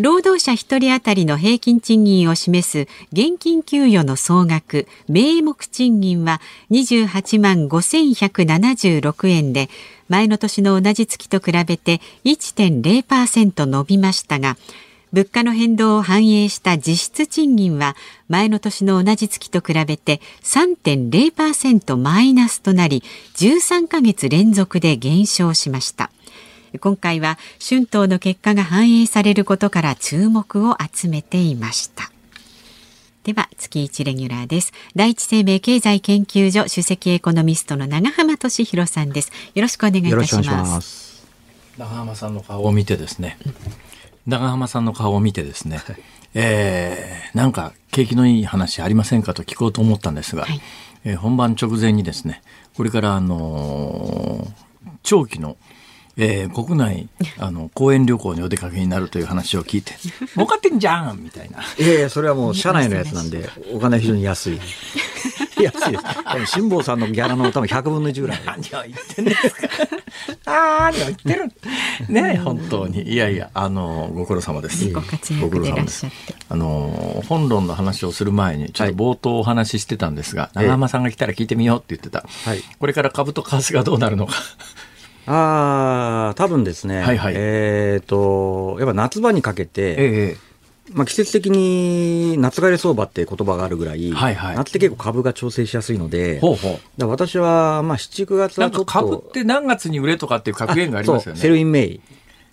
[0.01, 9.69] 労働者1人当たりの平均賃金を示す現金給与の総額名目賃金は28万5176円で
[10.09, 14.57] 前の年の同じ月と比べて1.0%伸びましたが
[15.13, 17.95] 物価の変動を反映した実質賃金は
[18.27, 23.03] 前の年の同じ月と比べて3.0%マイナスとなり
[23.35, 26.11] 13ヶ月連続で減少しました。
[26.81, 32.11] 今回は春闘の結果が反映されることから注目を集めていました。
[33.23, 34.73] では月一レギュラーです。
[34.95, 39.31] 第一生命経済研究所首席エコノミストの長浜俊弘さんです。
[39.53, 41.25] よろしくお願いいたします。
[41.77, 43.37] 長浜さんの顔を見てですね。
[44.27, 45.81] 長浜さんの顔を見てですね、
[46.33, 50.61] えー、なんか景気のいい話ありませんかと聞こうと思ったんですが、はい、
[51.05, 52.41] えー、本番直前にですね
[52.75, 55.57] これからあのー、長期の
[56.19, 59.93] えー、国内 あの公園旅行にお出かけになるという話を聞いて
[60.33, 61.59] 儲かってんじゃんみたいな。
[61.77, 64.59] いやいやそれはもう社内のやつなんで お金非常に安い。
[65.61, 65.97] 安いで
[66.45, 66.53] す。
[66.53, 68.41] 辛坊さんのギャラの多分100分の1ぐらい。
[68.45, 69.67] 何を言ってんですか
[70.45, 71.51] ああ言ってる。
[72.09, 73.03] ね本当に。
[73.03, 74.91] いやいやあのご苦労様です。
[74.91, 75.01] ご
[75.49, 76.05] 苦労様です。
[76.49, 84.33] あの本論の話をする前にちょっと冒頭お話ししてたんですが、はい、長浜さんが来たら聞いてみようって言ってた、はい、これから株と為替がどうなるのか。
[85.29, 90.46] ああ、多分ですね、はいはい、えっ、ー、と、やっぱ夏場にかけて、ええ
[90.93, 98.85] まあ、季節的に夏枯れ相場って言葉があるぐらい、はいはい、夏って結構株が調整しやすいので、ほうほう私はまあ7、9月はちょっと。
[98.85, 101.39] 株って何月に売れとかっていう格言がありますよね。
[101.39, 102.01] セSell in May。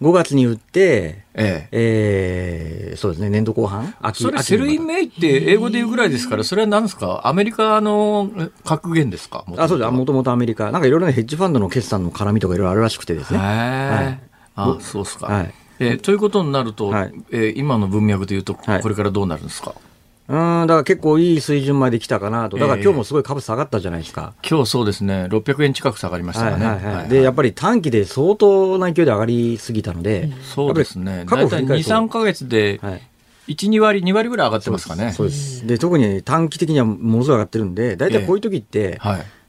[0.02, 7.22] 5月に売って、えええー、そうですね、年度後半秋それ、 Sell in May って英語で言うぐらいですから、それは何ですか？
[7.24, 8.28] アメリカの
[8.64, 9.44] 格言ですか？
[9.56, 9.90] あ、そうです。
[9.92, 10.72] もともとアメリカ。
[10.72, 13.38] なんかいろいろなヘッジファンドの決算の絡みとかいろいろあるらしくてですね。
[13.38, 14.20] はい。
[14.56, 15.26] あ、そうですか。
[15.26, 15.54] はい。
[15.78, 19.94] えー、ということになると、はい、えー、今の文脈でいうと、これからどうなるんですか、はい
[20.26, 22.56] うん、だから結構いい水準まで来たかなと。
[22.56, 24.32] だから今日もすごい株下がったじゃないですか。
[24.42, 26.64] えー、今日そうですね、600円近く下がりましたね。
[26.64, 31.26] はいはいはい、で、やっぱり短期で相当な勢いで上がりすぎたので、そうですね。
[31.28, 33.00] 大体2、3か月で、1、
[33.68, 35.12] 2割、2割ぐらい上がってますかね。
[35.12, 35.66] そうです。
[35.66, 38.98] で、特に短期的にはものすごい上がってるんで、大体こういう時って、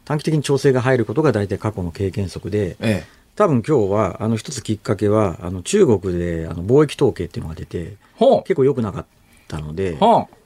[0.04, 7.98] 短期的に調整が入ることが大体過去の経験則で、ええ多分今日は、あの、一つきっかけは、あの、中国で、あの、貿易統計っていうのが出て、
[8.46, 9.06] 結構良くなかっ
[9.48, 9.98] たので、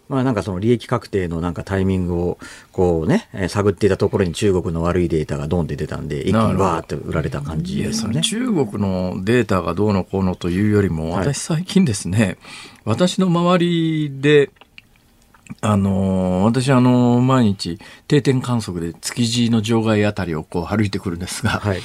[0.10, 2.39] まあなんかその利益確定のなんかタイミングを
[2.71, 8.21] こうね、えー、探っていたところに中国の悪いデータがドンって出たんで、一気にわーって売られた感じですね。
[8.21, 12.38] 中国のデータがどうのこうのというよりも、私最近ですね、はい、
[12.86, 14.49] 私の周りで、
[15.62, 21.82] あのー、私あのー、毎日定点観測で築地の場外あたりをこう歩いてくるんですが、はい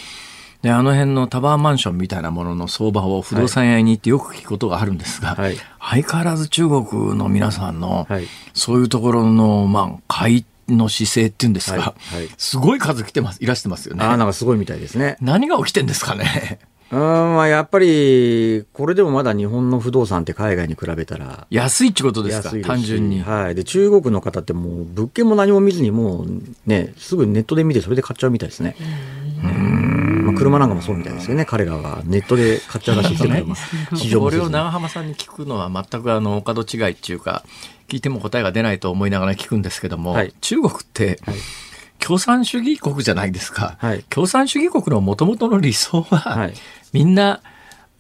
[0.65, 14.03] で、あの辺のタワーマンションみたいなものの相場を不動産屋に行ってよく聞くことがあるんですが、はい、相変わらず中国の皆さんの、はい、そういうところの、まあ、買いの姿勢っていうんですか、はいはい、すごい数来てます、いらしてますよね。
[14.07, 15.19] あなんかすごいみたいですね。
[15.21, 16.59] 何が起きてんですかね。
[16.91, 21.47] うんまあ、やっぱり、これでもまだ日本の不動産って海外に比べたら。
[21.51, 23.21] 安いってことですか単純に。
[23.21, 23.55] はい。
[23.55, 26.27] で、中国の方ってもう、物件も何も見ずに、もう
[26.67, 28.77] ね、すぐネットで見て、それで買っちゃうみたいですね。
[29.19, 29.24] うんまあ、
[30.35, 33.45] 車なんかもそうみたいですよね、彼らはネットで買っちゃうらしいですね、
[34.19, 37.45] これを長浜さんに聞くのは全くあのお門違いっていうか、
[37.89, 41.37] 聞いても答えが出ないと思いながら聞くんですけども、はい、中国って、はい。
[42.01, 43.77] 共産主義国じゃないですか。
[43.79, 46.55] はい、共産主義国のもともとの理想は、はい、
[46.93, 47.41] みんな、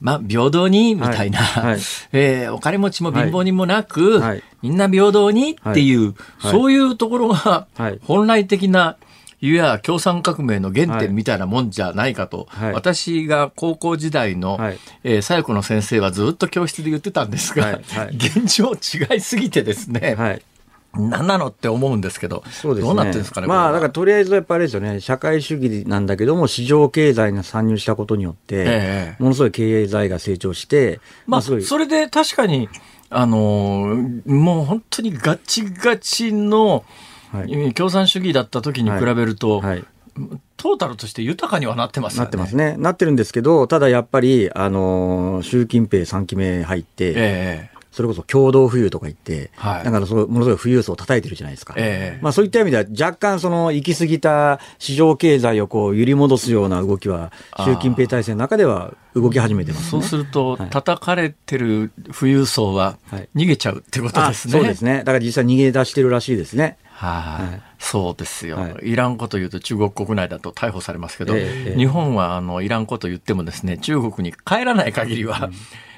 [0.00, 1.64] まあ、平等に、みたいな、はい。
[1.72, 1.80] はい、
[2.12, 7.66] えー、お金持ちも貧乏人もなく、はい、みんな平等にっていう、そういうところが、
[8.02, 8.96] 本来的な
[9.44, 17.72] いや共産革命の原点みたいなもんじゃないかと、はい、私が高校時代の、はい、えー、左翼の先生はずっと教室で言ってたんですが、はい。
[17.74, 20.42] はい、現状違いすぎてですね、はい。
[20.94, 23.46] 何なのって思うんですけど、そうですね、どうなってるんですかね。
[23.46, 32.70] まあ、だからとりあえずやっぱりあれですよね、社会主義なんだけども、市場経済が参入したことによって、ええ、ものすごい経済が成長して、まあ、それで確かに、
[33.10, 36.82] あのー、もう本当にガチガチの、はい、
[37.74, 39.84] 共産主義だった時に比べると、はい、
[40.56, 42.20] トータルとして豊かにはなってますね。
[42.20, 42.76] なってますね。
[42.78, 51.74] なってるんですけど、ただやっぱり、あのー、習近平3期目入って、えそれこそ共同富裕とか言って、はい、だからそのものすごい富裕層を叩いてるじゃないですか。
[51.76, 57.30] えまあそういった意味では若干その行き過ぎた市場経済をこう揺り戻すような動きは
[57.64, 62.98] 習近平体制の中では動き始めてます、ね、そうすると、叩かれてる富裕層は
[63.36, 64.98] 逃げちゃうってことですね、はい、そうですね。
[64.98, 66.78] だから実際逃げ出してるらしいですね。
[66.96, 75.54] はい、そうですよ、はい、いらんこと言うと中国国内だと逮捕されますけど、えー、日本はあのいらんこと言ってもですね中国に帰らない限りは、うん。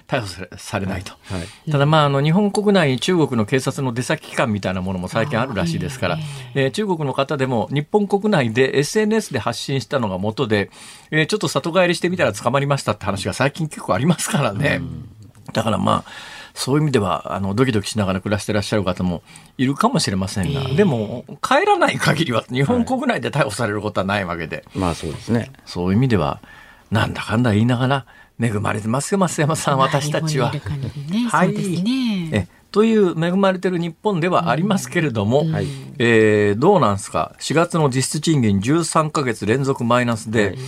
[0.07, 6.19] 逮捕されないと、はい、ただ、まあ、あの日本国内中国の警察の出先機関みたいなものも最近あるらしいですから、
[6.55, 10.71] えー、中国の方でも日本国内で SNS で発信したのが元で、
[11.11, 14.81] えー、ちょっと里帰りしてみたら捕まりましたって話が最近結構ありますからね。
[15.53, 19.23] だからまあそういう意味ではあのドキドキしながら暮らしてらっしゃる方も
[19.59, 25.53] いるかもしれませんが、えー、でも帰らない限りは日本国内で逮捕されることはないわけで、はい、まあそうですね。
[25.67, 26.41] そういう意味では
[26.91, 28.07] なんだかんだ言いながら
[28.41, 30.51] 恵まれてますよ増山さん私たちは。
[30.51, 30.61] ね、
[31.31, 35.55] はい、ね、えという恵まれてる日本ではありますけれども、うん、
[35.99, 40.59] えー、どうなんですか？4月の実質賃金13か月連続マイナスで、はい、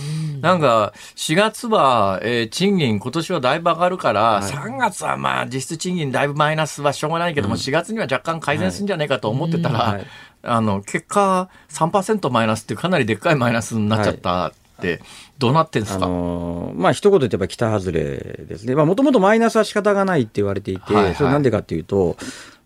[0.41, 10.07] なんか4月は、えー、賃金今年はだいぶ上がるから、はい、3月はまあ実質賃金だいぶマイナスはしょうがないけども、うん、4月には若干改善するんじゃないかと思ってたら、はい、
[10.41, 14.51] あの結果3%マイナスってかなりでっかいマイナスになっちゃったっ
[14.81, 14.99] て
[15.39, 18.01] どうなってんですか、あのー、まあ一言で言えば北外れ
[18.47, 18.75] ですね。
[18.75, 22.17] まあもともとマイナスは仕方がないって言われていて、はいはい、それなんでかっていうと、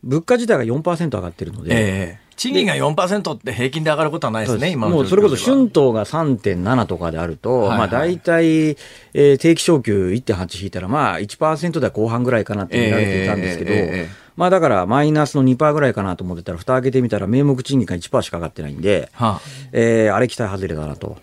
[0.03, 19.41] 物価自体が4%上がってるので、えー、賃金が4%って平均で上がることはないですね、今もうそれこそ春闘が3.7とかであると、はいはい、まあ大体、えー、定期昇給1.8引いたら、まあ1%台後半ぐらいかなって見られていたんですけど、えーえー、まあだからマイナスの2%ぐらいかなと思ってたら、蓋開けてみたら名目賃金が1%しか上がってないんで、はあ。
[19.71, 21.17] えー、あれ期待外れだなと。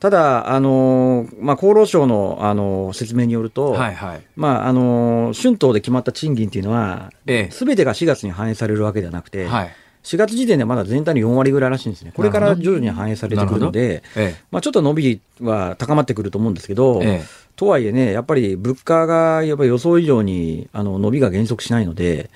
[0.00, 4.22] ただ、あのまあ、厚労省の、あの説明によると、はいはい。
[4.36, 7.10] まああの春闘で決まった賃金っていうのは、
[7.50, 9.70] す、え、べ、てが4月に反映されるわけではなくて、はい、
[10.04, 17.22] 4月時点でまだ全体の4割ぐらいらしいんですね、これから徐々に反映されてくるので、ええ、まあ、ちょっと伸びは高まってくると思うんですけど、え、
[17.56, 22.30] とはいえね、やっぱり物価がやっぱり予想以上にあの伸びが減速しないので、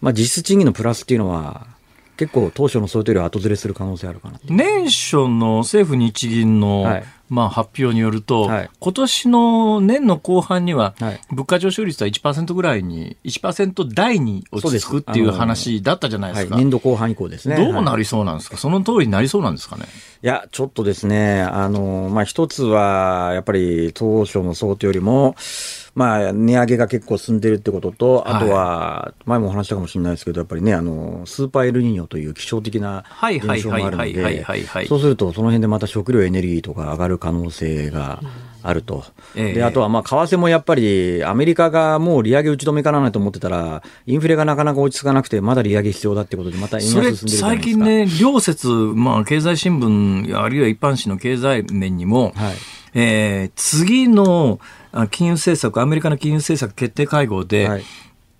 [0.00, 1.68] まあ、実質賃金のプラスっていうのは、
[2.16, 10.94] 結構当初の想定より後ずれする可能性あるかな年初の政府日銀の、はい、まあ、発表によると、はい、今年の年の後半には、
[11.30, 16.54] 物価上昇率は1%ぐらいに、1%台に落ち着くっていう話だったじゃないですか。
[16.54, 17.56] はい、年度後半以降ですね。
[17.56, 19.84] どうなりそうなんですか、その通りになりそうなんですかね？
[20.22, 25.34] いや、ちょっとですね、あの、まあ、一つは、やっぱり当初の想定よりも、
[25.94, 34.44] まあ、値上げが結構進んでるってことと、あとは、前もお話したかもしれないですけど、やっぱりね、あの、スーパーエルニーニョという気象的な現象もあるので、
[34.88, 38.20] そうすると、その辺でまた食料エネルギーとか上がる可能性が
[38.64, 39.04] あると。
[39.36, 52.54] で、あとは、まあ、為替もやっぱり、アメリカがもう利上げ打ち止めかなと思ってたら、インフレがなかなか落ち着かなくて、まだ利上げ必要だってことで、また円安進んでるじ最近ね、両説、まあ、経済新聞、あるいは一般紙の経済面にも、はい。
[52.94, 54.60] えー、次の
[55.10, 57.84] 金融政策、アメリカの金融政策決定会合で、はい、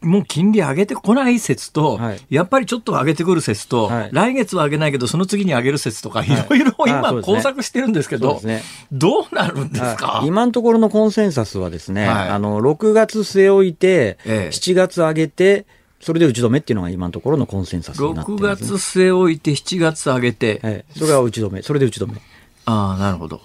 [0.02, 6.28] もう金利上げてこない説と、はい、やっぱりちょっと上げてくる説と、はい、来月は上げないけど、その次に上げる説とか、い。
[6.28, 10.22] ろいろ今、工作してるんですけど、ね、どうなるんですか？
[10.26, 15.66] 今のところのコンセンサスはですね、あの6月据え置いて、ええ、7月上げて、
[16.00, 22.20] それで打ち止めっていうのが今のところのコンセンサスになってます、ね、6月据え置いて、7月上げて、ええ、それが打ち止め、それで打ち止め。
[22.66, 23.40] ああ、なるほど。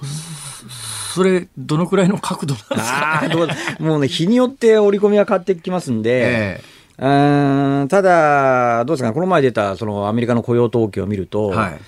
[1.09, 11.79] それ、どのくらいの角度なんですか、ね、もうね、日によって織り込みは変わってきますんで、えー、うんただ、どうですか、この前出たそのアメリカの雇用統計を見ると、はい、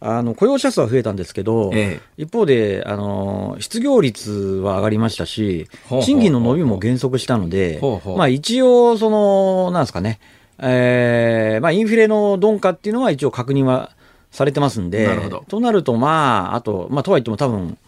[0.00, 5.68] あの雇用者数は増えたんですけど、ええ、一方であの失業率は上がりましたし、
[6.02, 7.80] 賃金の伸びも減速したので、
[8.16, 10.20] まあ、一応、そのなんですかね、
[10.60, 13.90] えーまあ、インフレの鈍化っていうのは一応確認は
[14.30, 15.44] されてますんで、なるほど。
[15.48, 17.78] となると、まあ、あと、まあ、とはいっても多分、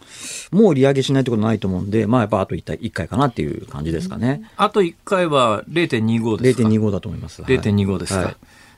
[0.51, 4.43] もう利上げしないってことないと思うんで、まあ、やっぱあと 1, 1回かなっていう感じですかね。
[4.57, 7.41] あと1回は0.25ですか ?0.25 だと思います。
[7.43, 8.19] 0.25ですか？
[8.21, 8.35] はい、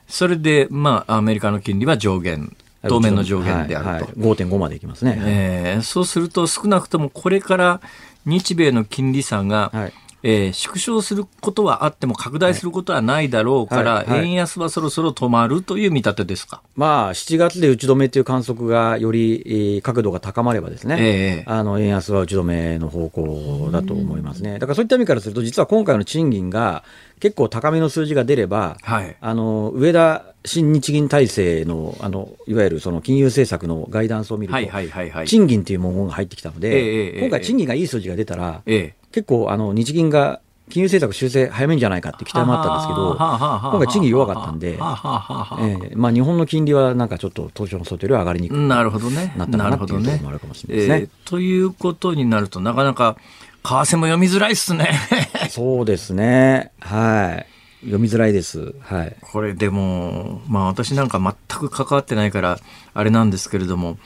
[0.08, 2.56] それで、まあ、アメリカの金利は上限。
[2.86, 3.90] 当面の上限であると。
[3.90, 5.18] はいはい、5.5までいきますね。
[5.24, 7.80] えー、そうすると少なくともこれから
[8.26, 9.92] 日米の金利差が、はい
[10.26, 24.54] えー、縮小することはあっても拡大することはないだろうから、円安はそろそろ止まるという見立てですか、まあ、7月で打ち止めという観測がより、えー、角度が高まればですね、えー、あの円安は打ち止めの方向だと思いますね。
[24.58, 26.84] だからそういった意味からすると、実は今回の賃金が
[27.24, 49.32] 結構高めの数字が出れば、はい、あの上田新日銀体制のあのいわゆるその金融政策のガイダンスを見ると、はいはいはいはい、賃金という文言が入ってきたので、えー、今回、賃金がいい数字が出たら、えー、結構あの日銀が金融政策修正早めんじゃないかって期待もあったんですけど、今回賃金弱かったんで、えー、まあ日本の金利はなんかちょっと当初の想定より上がりにくくなるほどね。
[49.38, 50.96] なったかなっていうところもあるかもしれないですね。
[50.96, 53.16] えー、ということになると、なかなか
[53.64, 54.90] 為替も読みづらいっすね。
[55.48, 56.70] そうですね。
[56.80, 57.42] は
[57.82, 57.86] い。
[57.86, 58.74] 読みづらいです。
[58.80, 59.16] はい。
[59.22, 62.60] これでも、まあ私なんか全く関わってないから、
[62.92, 63.96] あれなんですけれども、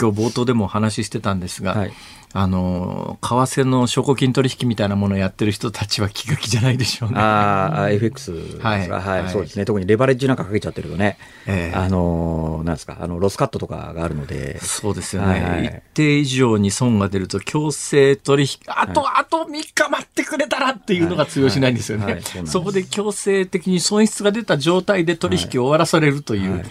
[0.00, 1.92] 今日冒頭でもお話ししてたんですが、はい、
[2.34, 7.18] あの、為替の証拠金取引みたいなものをやってる人たちは気が気じゃないでしょうね。
[7.18, 9.64] ああ、FX ですか、はい、はい、そうですね。
[9.64, 11.16] 特にレバレッジなんかかけちゃってるとね、
[11.46, 14.58] えー、あの、なんですか、あの、ロスカットとかがあるので。
[14.60, 15.28] そうですよね。
[15.28, 22.20] はいはい、一定以上に損が出ると強制取引、あと、はい、あと3日待ってくれたらっていうのが通用しないんですよね。
[22.44, 26.64] そこで強制的に損失が出た状態で取引を終わらされるという、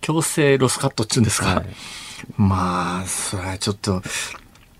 [0.00, 1.62] 強制ロスカットっていうんですか。
[2.36, 4.02] まあ、それはちょっと、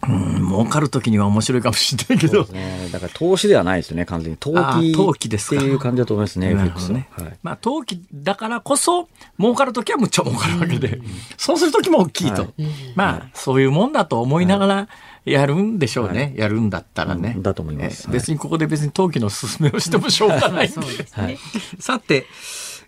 [0.08, 2.44] うん、儲かるときには面白いかもしれないけど。
[2.46, 4.36] ね、だから投資ではないですよね、完全に。
[4.36, 7.08] 投機投機ですっていう感じだと思いますね、なるほどね。
[7.12, 11.04] はい、まあ、投機だからこそ、儲かるときはむっちゃ儲かるわけで、うん、
[11.36, 12.42] そうするときも大きいと。
[12.42, 12.52] はい、
[12.96, 14.88] まあ、そういうもんだと思いながら、
[15.24, 17.36] やるんでしょうね、はい、やるんだったらね。
[17.38, 18.10] だと思います。
[18.10, 20.68] 別にここで別に投機の勧めをしてもしょうがない。
[21.12, 21.38] はい、
[21.78, 22.26] さて、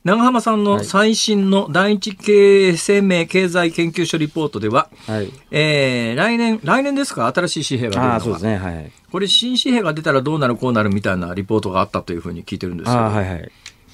[0.05, 8.21] 長浜さんの最新の第一経営生命経済研究所リポートでは、はい、えー、来年、来年ですか、新しい紙幣が出るのが。
[8.21, 8.93] そうですね、はい。
[9.11, 13.51] これ、新紙幣が出たらどうなる、こうなるみたいなリポートがあったというふうに聞いてるんですけど、はいはい、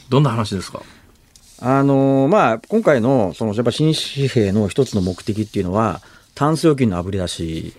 [0.09, 0.83] どんな話ですか？
[1.61, 6.01] あのー、まあ、今回の、その、やっぱ新紙幣の一つの目的っていうのは、
[6.35, 7.73] タンス預金のあぶり出し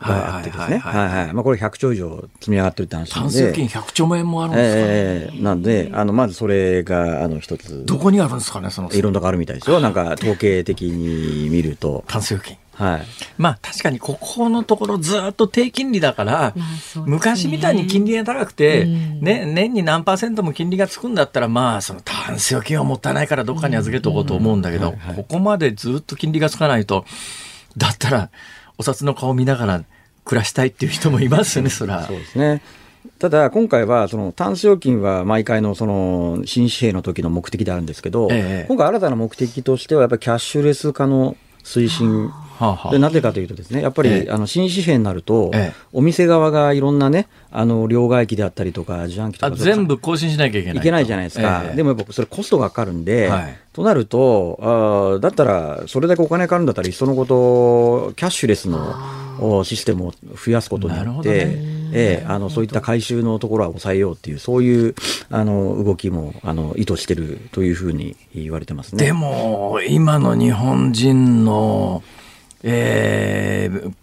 [0.00, 0.78] があってですね。
[0.78, 1.32] はいはい。
[1.32, 3.44] まあこれ100兆以上積み上がってるって話なんで。
[3.44, 7.84] 単金100兆円もあるんですか、ね、ええー、なんで、あの、まずそれが、あの、一つ。
[7.86, 8.92] どこにあるんですかね、その。
[8.92, 9.80] いろんなとこあるみたいですよ。
[9.80, 12.04] なんか、統計的に見ると。
[12.06, 12.58] 単数預金。
[12.76, 13.06] はい、
[13.38, 16.62] まあ確かにここのところずっと低金利だから、まあね、
[17.06, 27.06] 昔みたいに金利が高くて、うん、ね、年に何パーセントも金利がつくんだったらまあそのタンス預金はもったいないからどっかに預けとこうと思うんだけど、ここまでずっと金利がつかないと
[27.78, 28.30] だったら
[28.78, 29.84] お札の顔見ながら
[30.24, 32.06] 暮らしたいっていう人もいますよね、 そら。
[32.06, 32.62] そうですね。
[33.18, 42.30] ただ、今回は、その、タンス預金は毎回の、その、新紙幣の時の目的であるんですけど、ええ、今回新たな目的としては、やっぱりキャッシュレス化の推進。
[42.90, 54.58] でなぜかというとですね、やっぱり、ええ、あの新紙幣になると、え、お店側がいろんなね、あの両替機であったりとか、自販機とか全部更新しなきゃいけないいけないじゃないですか、でもやっぱそれ、コストがかかるんで、はい、となると
[55.16, 64.94] あ、だったら、それだけお金かかるんだったら、いっそのこと、キャッシュレスのシステムを増やすことによって、ええ、あのそういった回収のところは抑えようっていう、そういう
[65.30, 69.04] あの動きもあの意図してるというふうに言われてますね。
[69.04, 72.02] でも、今の日本人の、
[72.68, 73.94] えー、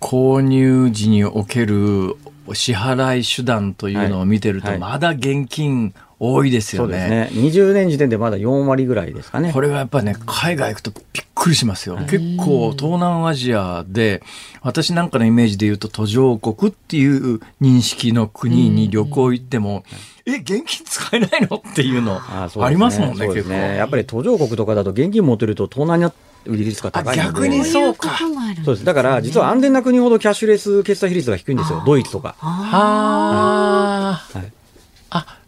[0.00, 2.16] 購入時における
[2.52, 6.98] 支払い手段というのを見てると、まだ現金多いですよね。
[6.98, 7.48] そうですね。
[7.48, 9.52] 20年時点でまだ4割ぐらいですかね。
[9.52, 11.96] これはやっぱね、海外行くとびっくりしますよ。
[12.08, 14.22] 結構東南アジアで、
[14.62, 19.82] 私なんかのイメージで言うと途上国っていう認識の国に旅行行っても、
[20.24, 21.56] え、現金使えないの？
[21.56, 23.54] っていうのありますもんね、結構。
[23.54, 26.12] やっぱり途上国とかだと現金持ってると東南
[26.46, 27.28] に売り率が高いので。
[27.28, 28.18] 逆にそうか。
[28.64, 31.82] そうですだから実は安全な国ほどキャッシュレス決済比率が低いんですよ。
[31.86, 32.34] ドイツとか。
[32.38, 34.46] はあ、はい。
[34.46, 34.63] あ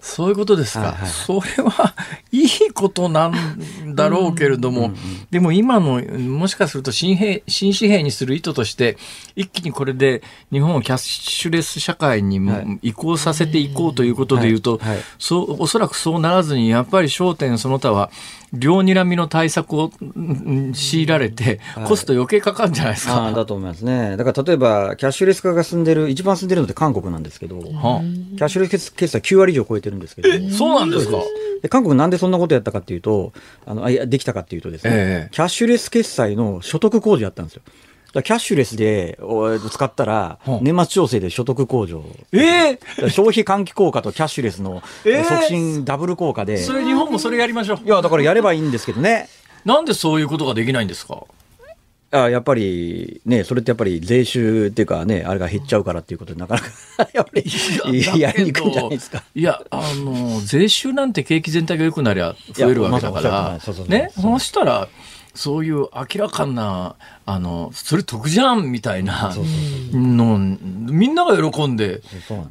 [0.06, 1.94] そういうことですか、はいはい、それは
[2.32, 8.96] いいことなんだろうけれども、うんうんうん、でも今のもしかすると新兵新紙幣にする意図として
[9.34, 12.40] 一気にこれで日本をキャッシュレス社会に
[12.82, 14.88] 移行させていこうということでいうと、はい。
[14.88, 18.10] はい、そうおそらくそうならずにやっぱり焦点その他は
[18.52, 19.90] 両睨みの対策を
[20.72, 23.20] 強いられて、コスト余計かかるんじゃないですか？
[23.20, 24.16] はい、だと思いますね。
[24.16, 30.28] だから例えば、キャッシュレス化が進んでる、一番進んでるのって韓国なんですけど、キャッシュレス決済9割以上超えてるんですけど。
[30.28, 31.18] え、そうなんですか？
[31.62, 33.32] で韓国なんでそんなことやったかっていうと、
[33.64, 37.62] あの、あいや、できたかっていうとですね、えキャッシュレス決済の所得控除やったんですよ。
[38.12, 39.18] キャッシュレスで
[39.70, 42.02] 使ったら、年末調整で所得控除。
[42.32, 46.56] えー、消費喚起効果とキャッシュレスの促進ダブル効果で。
[46.56, 47.78] それ日本もそれやりましょう。
[47.84, 49.28] いや、だからやればいいんですけどね。
[49.66, 51.24] なんでそういうことができないんですか？
[52.12, 56.66] あやっぱりね、それってやっぱり税収っていうかね、あれが減っちゃうからっていうことで、なかなか
[57.12, 59.24] やっぱりやりにくいんじゃないですか。
[59.34, 64.88] いや、あの、税収なんて景気全体が良くなりゃ増えるわけだから、ね、そうしたら、
[65.36, 69.32] そういう明らかなあのそれ得じゃんみたいな
[69.92, 72.00] のみんなが喜んで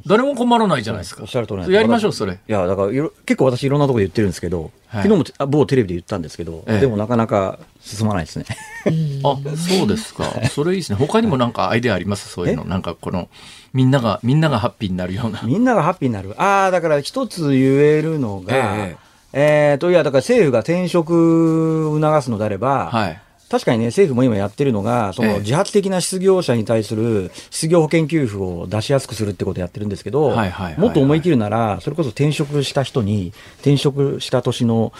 [0.06, 1.24] 誰も困らないじゃないですか。
[1.68, 2.34] やりましょうそれ。
[2.34, 2.88] いやだから
[3.24, 8.44] 結構私いろんなところで言ってるんですけど、はい、昨日も某テレビで言ったんですけど、ええ、でもなかなか進まないですね。
[9.24, 10.24] あそうですか。
[10.50, 10.96] それいいですね。
[10.96, 12.28] 他にもなんかアイデアあります？
[12.28, 13.28] そういうのなんかこの
[13.72, 15.42] みんながみんながハッピーになるような。
[15.42, 16.34] みんながハッピーになる。
[16.40, 18.54] ああだから一つ言えるのが。
[18.54, 18.96] え
[19.32, 30.34] ええー、と、いや、だから政府が転職促すのであれば、はい、確かにね、政府も今やってるのが、その自発的な失業者に対する失業保険給付を出しやすくするってことをやってるんですけど、
[30.78, 34.92] もっと思い切るなら、それこそ転職した人に、転職した年の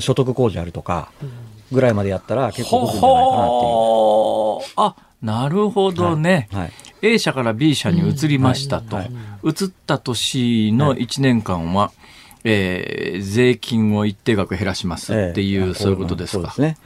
[0.00, 1.10] 所得控除あるとか、
[1.72, 4.72] ぐらいまでやったら結構動くんじゃないかなっていう。
[4.76, 8.98] あなるほどね、はいはい、A 社から B 社に移りましたと、
[9.42, 11.92] 移った年の1年間は、
[12.44, 16.38] えー、税金を一定額減らしますっていう、えー、そういうことですか。
[16.38, 16.76] そうですね。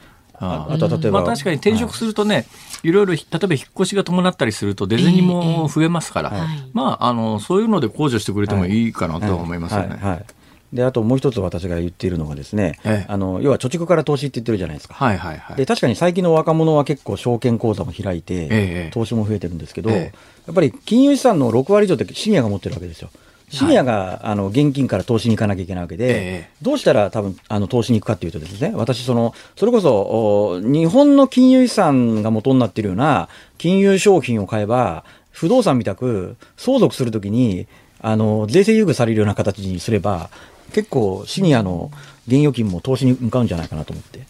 [0.41, 2.45] ああと例えば、まあ、確かに転職するとね、はい、
[2.83, 8.87] いろいろ例えば引っ越しが伴ったりすると出銭も増えますから、えーえー、まああのそういうので控除してくれてもい。
[8.87, 9.89] いかなと思いますよね。
[9.89, 9.99] はい。
[10.11, 10.25] はい。
[10.71, 23.09] であともう一つ私が言っているのがですね、ええ、あの要は貯蓄から投資って言ってるじゃないですか、はいはいはい、で確かに最近の若者は結構証券口座も開いて、え、投資も増えてるんですけど、やっぱり金融資産の6割以上ってシニアが持ってるわけですよ。
[23.49, 33.27] シニアが、あの現金から投資に行かなきゃいけないわけで、どうしたら多分あの投資に行くかというとですね、私その、それこそ日本の金融資産が元になっているような
[33.57, 37.67] 金融商品を買えば、不動産みたく相続するときに
[38.01, 40.29] あの税制優遇されるような形にすれば、
[40.73, 41.91] 結構シニアの
[42.27, 44.21] 現預金も投資に向かうんじゃないかなと思って。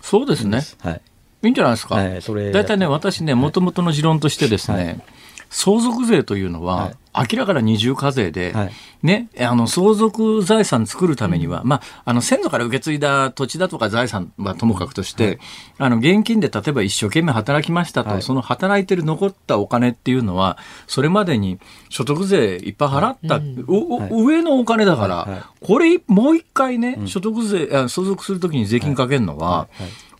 [0.00, 0.62] そうですね。
[0.80, 1.00] はい。
[1.42, 1.94] いいんじゃないですか。
[1.96, 2.52] はい、それ。
[2.52, 5.02] 大体ね、私ね、もともとの持論としてですね、はい
[5.50, 8.72] 相続税というのは、明らかな二重課税で、はい、
[9.02, 15.38] ね、あの、相続財産作るためには、うん、まあ、あの、先祖から受け継いだ土地だとか財産はともかくとして、はい、
[15.78, 29.68] あの、現金で例えば一生懸命働きましたと、はい、その働いてる残ったお金っていうのは、それまでに所得税いっぱい払った、うん、上のお金だから、これ、もう一回ね、うん、所得税、相続するときに税金かけるのは、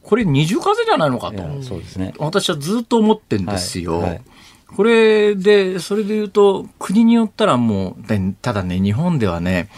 [0.03, 4.18] これ二重課税じゃないのかと、そうですね、私はずっと思ってんですよ。
[4.76, 9.68] これで、それで言うと、国によったらもう、ただね、日本ではね、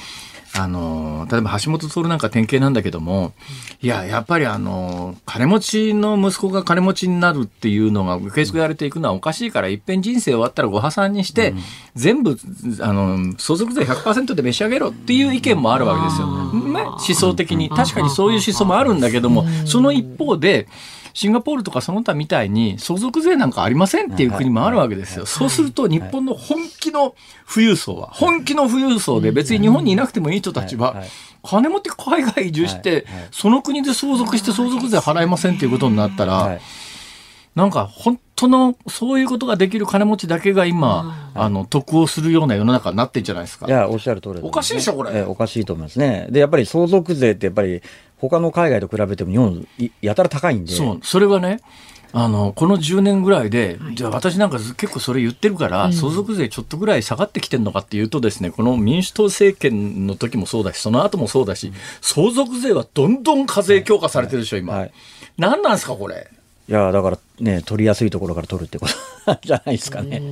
[0.54, 3.32] あの、例えば橋本徹なんか典型なんだけども、
[3.80, 11.54] いや、やっぱりあの、金持ちの息子が金持ちになるっていうのが受け継がれていくのはおかしいから、いっぺん人生終わったらご破産にして、
[11.94, 12.36] 全部、
[12.80, 16.26] あの、相続税100%で召し上げろっていう意見もあるわけですよ。
[16.52, 17.70] ね、思想的に。
[17.70, 20.68] 確かにそういう思想もあるんだけども、その一方で、
[21.14, 25.26] シンガポールとかその他みたいに相続税なんかありませんっていう国もあるわけですよ。
[25.26, 27.14] そうすると日本の本気の
[27.52, 31.02] 富裕層は、本気の富裕層で別に日本にいなくてもいい人たちは、
[31.42, 36.58] 金持って海外移住して、その国で相続して相続税払えませんっていうことになったら、
[37.54, 43.66] なんか本当のそういうことができる金持ちだけが今、あの得をするような世の中になってんじゃないですか。
[43.66, 46.26] いやおっしゃる通り、ね、おかしいでしょこれ、えおかしいと思いますね。
[46.30, 47.82] でやっぱり相続税ってやっぱり
[48.18, 49.66] 他の海外と比べても日本
[50.00, 50.72] やたら高いんで。
[50.72, 51.60] そう、それはね、
[52.12, 64.74] あの、この10年ぐらいで、はい、じゃあ私なんか結構それ言ってるから、うん、相続税ちょっとぐらい下がってきてるのかっていうとですね、この民主党政権の時もそうだし、その後もそうだし、うん、相続税はどんどん課税強化されてるでしょ、今。
[64.74, 64.92] はい、
[65.38, 66.30] 何なんですか、これ。
[66.72, 68.86] いやだからね取りやすいところから取るってこ
[69.26, 70.22] と じゃないですかね。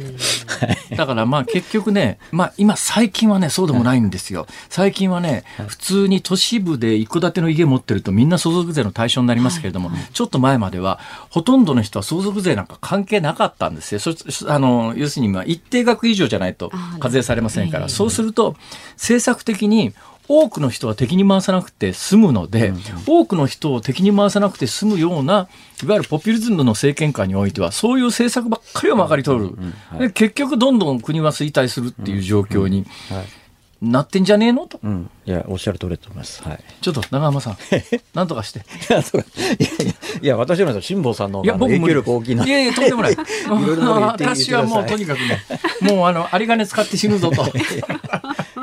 [0.96, 4.46] だからまあ結局ね、まあ今最近はねそうでもないんですよ。
[4.70, 14.00] 最近はね、普通に都市部で一戸建ての家持ってるとみんな相続税の対象になりますけれども、ちょっと前まではほとんどの人は相続税なんか関係なかったんですよ。
[14.00, 14.14] そ
[14.48, 18.56] あの要するにまあ一定額以上じゃないと課税されませんから、そうすると
[18.94, 19.92] 政策的に
[20.32, 25.48] 多くの人は敵に回さなくて済むので、うん、多くの人を敵に回さなくて済むような
[25.82, 32.86] いわゆるポピュリズムの政権下においてはそういう政策ばっかりをまかり通る、うんはい、結局どんどん国は衰退するっていう状況に。
[33.10, 33.39] はい
[33.82, 34.66] なってんじゃねえの？
[34.66, 37.56] と、うん、いやおっしゃる通りだと思います、はい、ちょっと長浜さん
[38.14, 38.58] なんとかして。
[38.58, 38.62] い
[38.92, 42.44] やいやいや私は辛坊さんのいや僕影響力大きいな。
[42.44, 43.16] いやいやとんでもない。
[43.48, 45.42] 私はもうとにかくね
[45.80, 47.42] もうあの有り金使って死ぬぞと。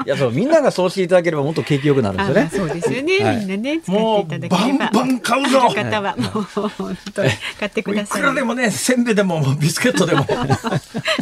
[0.05, 2.49] いやそうみんながそうしていただければもっと景気よくなるんですよね。
[2.53, 3.95] そうですよね、はい、みんなね使っ
[4.28, 4.89] ていただければ。
[4.89, 5.59] バンバン買うぞ。
[5.70, 8.22] 方はもう本当に買ってください。
[8.22, 10.26] いくらでもねせんべいでもビスケットでも。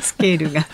[0.01, 0.67] スケールが。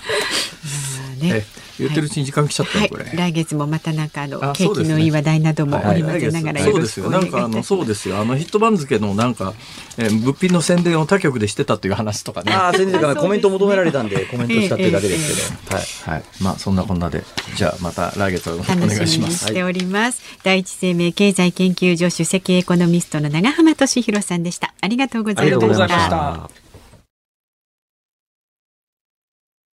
[1.20, 1.46] ね。
[1.80, 7.10] 言ってるうちに時間来ちゃった、はい、これ、来月もまたなんかあの景気のいい話題なども織り交ぜながらそうですよ。
[7.10, 8.20] なんかあのそうですよ。
[8.20, 9.54] あのヒット番付のなんか、
[9.98, 12.52] えー、物品の宣伝を他局でしてたという話とかね。
[12.52, 17.24] ああ宣伝かコメント求められたんでコメントしたっていうだけですけど、はい、はい、まあそんなこんなで
[17.56, 19.46] じゃあまた来月お願いします。
[19.46, 24.74] しております、第一生命経済研究所首席エコノミストの永濱利廣さんでした。
[24.82, 26.71] ありがとうございました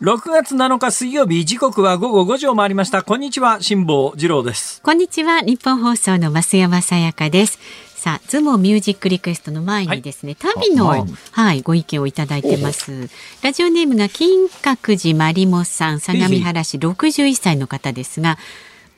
[0.00, 3.02] 6月7日水曜日時刻は午後5時を回りました。
[3.02, 4.80] こんにちは辛坊治郎です。
[4.80, 7.58] こんにちは日本放送の増山さやかです。
[7.96, 13.10] さあ、ズモミュージックリクエストの前にですね、はい、旅の、はい、ご意見をいただいてます。
[13.42, 18.38] ラジオネームが金閣寺まりもさん、相模原市61歳の方ですが、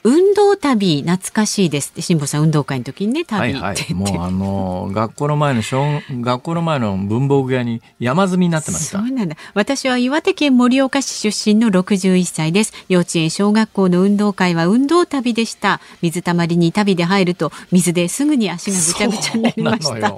[0.04, 1.90] 運動旅懐かしいです。
[1.90, 8.98] って辛坊さん運動会の時にね旅行って、もうあの学校の前の小学校の前の文房具屋に山積みになってました。
[8.98, 9.36] そうなんだ。
[9.54, 12.72] 私は岩手県盛岡市出身の61歳です。
[12.88, 15.80] 幼稚園小学校の運動会は運動旅でした。
[16.00, 20.08] 水たまりに旅で入ると水ですぐに足がぐちゃぐちゃになりました。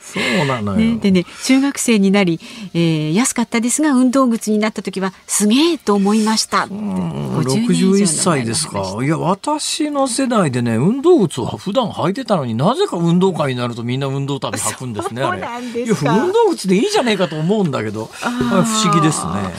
[0.00, 2.40] そうなのよ、ね、でね中学生になり、
[2.74, 6.66] えー、安かったですが運動靴になった時はすげえと思いました。
[6.66, 8.98] 61歳ですか。
[9.02, 15.38] いや私の世代でね、運動靴は普段履いてたのになぜか運動会になるとみんな運動旅履くんですね、あれ。
[15.38, 15.94] いや、
[16.24, 19.32] 運動靴でいいじゃねえかと思うんだけど、不思議ですね。
[19.32, 19.50] は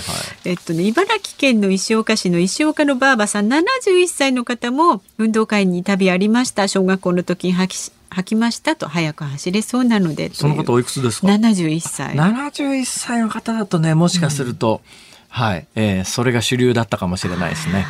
[0.45, 6.67] い、えっとね、茨城県の石岡市の石岡のばあばさん、71歳の方も運動会に旅ありました。
[6.67, 7.77] 小学校の時に履き
[8.09, 12.15] 履きましたと早く走れそうなのでその方おいくつですか？71歳。
[12.15, 14.81] 71歳の方だとねもしかすると、
[15.35, 17.85] うん、はい、えー、それが主流だったかもしれないですね。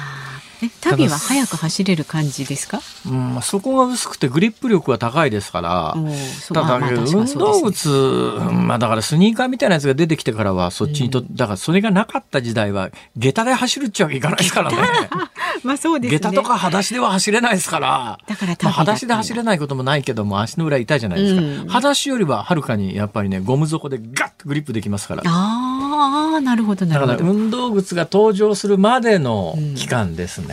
[0.63, 2.79] え旅は速く走れる感じですか？
[3.05, 5.95] うん、そこが薄くてグリップ力が高いですから
[6.47, 7.05] ただ、まあ、運
[7.37, 14.77] 動靴、まあ、だからスニーカーみたいなやつが出てきてからはそっちにと、うん、だからそれがなかった時代は下駄で走るっちゃいかないですからね。
[15.63, 16.19] まあそうですね。
[16.19, 18.17] 下駄とか裸足では走れないですから。
[18.27, 21.41] だからまあ、裸足で走れないこともないけども足の裏痛いじゃないですか。
[21.41, 25.23] うん、裸足よりははるかにやっぱりねゴム底でガッとグリップできますから。
[25.25, 27.13] ああなるほどなるほど。
[27.13, 30.45] だから運動靴が登場するまでの期間ですね。
[30.47, 30.49] う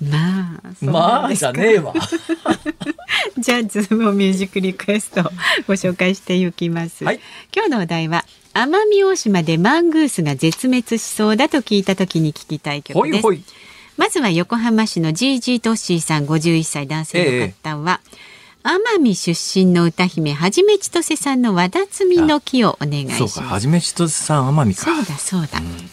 [0.00, 1.94] まあまあじゃねえわ。
[3.38, 5.22] じゃあズームミュージックリクエスト
[5.66, 7.04] ご紹介していきます。
[7.04, 7.20] はい、
[7.54, 8.24] 今日のお題は
[8.54, 13.22] 奄美大島でマングースが絶滅しそうだと聞いた時に聞きたい曲です。
[13.22, 13.44] ほいほい
[13.98, 23.40] まずは横浜市のジージートッシーさん51歳男性の方は、ええ、奄美出身の歌姫はじめちとせさんの和田摘みの木をお願いします。
[23.40, 24.84] はじめちとせさん奄美か。
[24.84, 25.58] そうだそうだ。
[25.58, 25.90] うん、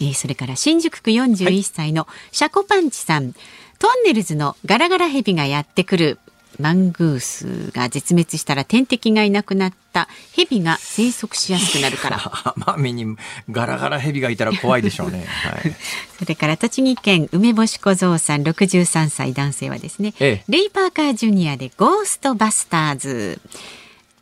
[0.00, 3.34] えー、それから新宿区41歳のシャコパンチさん、はい、
[3.78, 6.18] トンネルズのガラガラヘビがやってくる
[6.58, 12.18] マングースが絶滅したら天敵がいなくなったヘビが生息しやすくなるから。
[12.58, 13.16] 奄美に
[13.50, 15.24] ガラガラヘビがいたら怖いでしょうね。
[15.44, 15.76] はい、
[16.18, 23.40] それから栃木県梅干し小僧さん63歳男性はですね、ええ、レイ・パーカージュニアでゴーストバスターズ。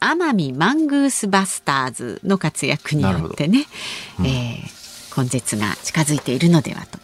[0.01, 3.67] 奄美マングースバスターズの活躍によってね、
[4.21, 4.78] うん、えー、
[5.23, 6.99] 根絶が近づいているのではと。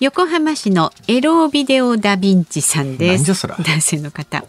[0.00, 3.46] 横浜市のエロビデオダヴィンチさんです。
[3.46, 4.44] 男性の方。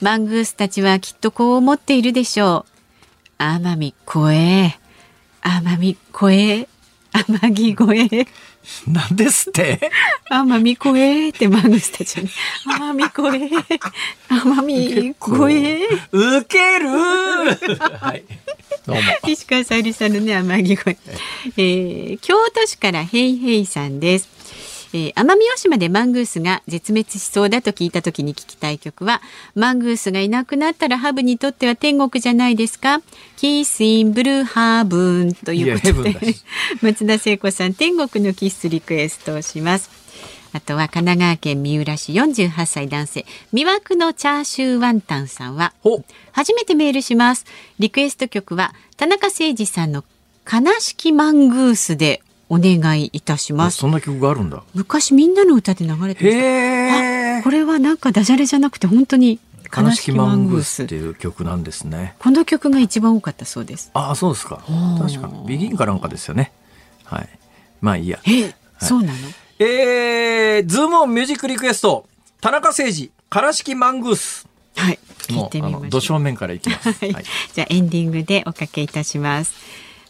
[0.00, 2.66] マングースたちはきっとこう思っているでしょ
[3.38, 3.42] う。
[3.42, 4.78] 奄美怖え
[5.42, 6.68] 奄美怖え
[7.12, 8.26] 天城越え
[8.88, 9.90] なんですって？
[10.30, 12.28] 奄美怖えってマングースたちに
[12.66, 13.40] 奄美怖え
[14.28, 14.66] 奄
[15.06, 16.88] 美怖えウケる！
[16.88, 18.24] はい。
[18.86, 19.02] どうも。
[19.28, 20.96] 石川さゆりさんのね天城越え、
[21.56, 24.28] えー、京都市からヘイヘイさんです
[24.94, 29.20] えー、奄美大島でマングースが絶滅しそうだと聞いた時に聞きたい曲は
[29.54, 33.00] マングースがいなくなったらハブにとっては天国じゃないですか？
[33.36, 36.16] キスインブルーハーブンということで。
[36.80, 39.90] 松田聖子さん天国のキスリクエストをします。
[40.54, 43.26] あとは神奈川県三浦市48歳男性。
[43.52, 45.74] 魅惑のチャーシューワンタンさんは
[46.32, 47.44] 初めてメールします。
[47.78, 50.04] リクエスト曲は田中誠二さんの
[50.50, 53.78] 悲しきマングースでお願いいたします。
[53.78, 54.62] そんな曲があるんだ。
[54.74, 56.24] 昔みんなの歌で流れて
[57.38, 57.42] ま。
[57.42, 59.38] これはなんかダジャレじゃなくて本当に
[59.76, 62.14] 悲しきマングースっていう曲なんですね。
[62.18, 63.90] この曲が一番多かったそうです。
[63.92, 64.62] ああ、そうですか。
[64.98, 66.52] 確かにビギンかなんかですよね。
[67.04, 67.28] はい。
[67.80, 68.18] まあいいや。
[68.24, 69.18] えーはい、そうなの？
[69.58, 72.06] えー、ズームオンミュージックリクエスト
[72.40, 74.46] 田中誠二悲しきマングース。
[74.76, 74.98] はい。
[75.26, 75.88] 聞いてみましょう。
[75.90, 76.88] 土正面からいきます。
[77.04, 77.24] はい。
[77.52, 79.52] じゃあエンディングでおかけいたします。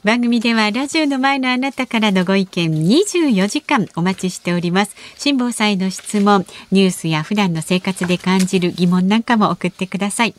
[0.05, 4.95] 番組ではラジオの前のあなたからのご意見24時間お待ちしております。
[5.17, 10.35] 辛坊さんの質問ニュースや普段の生活で感じる疑問なんかも送ってください。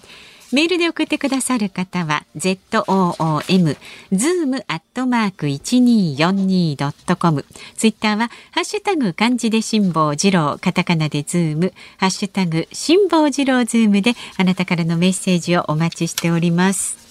[0.53, 3.78] メールで送ってくださる方は zoom
[4.12, 7.45] zoom アットマーク 1242.com
[7.76, 11.74] ツイッターはハッシュタグ漢字で辛坊治郎カタカナでズーム。
[11.97, 17.09] ハッシュタグ辛坊治郎ズームであなたからのメッセージをお待ちしております。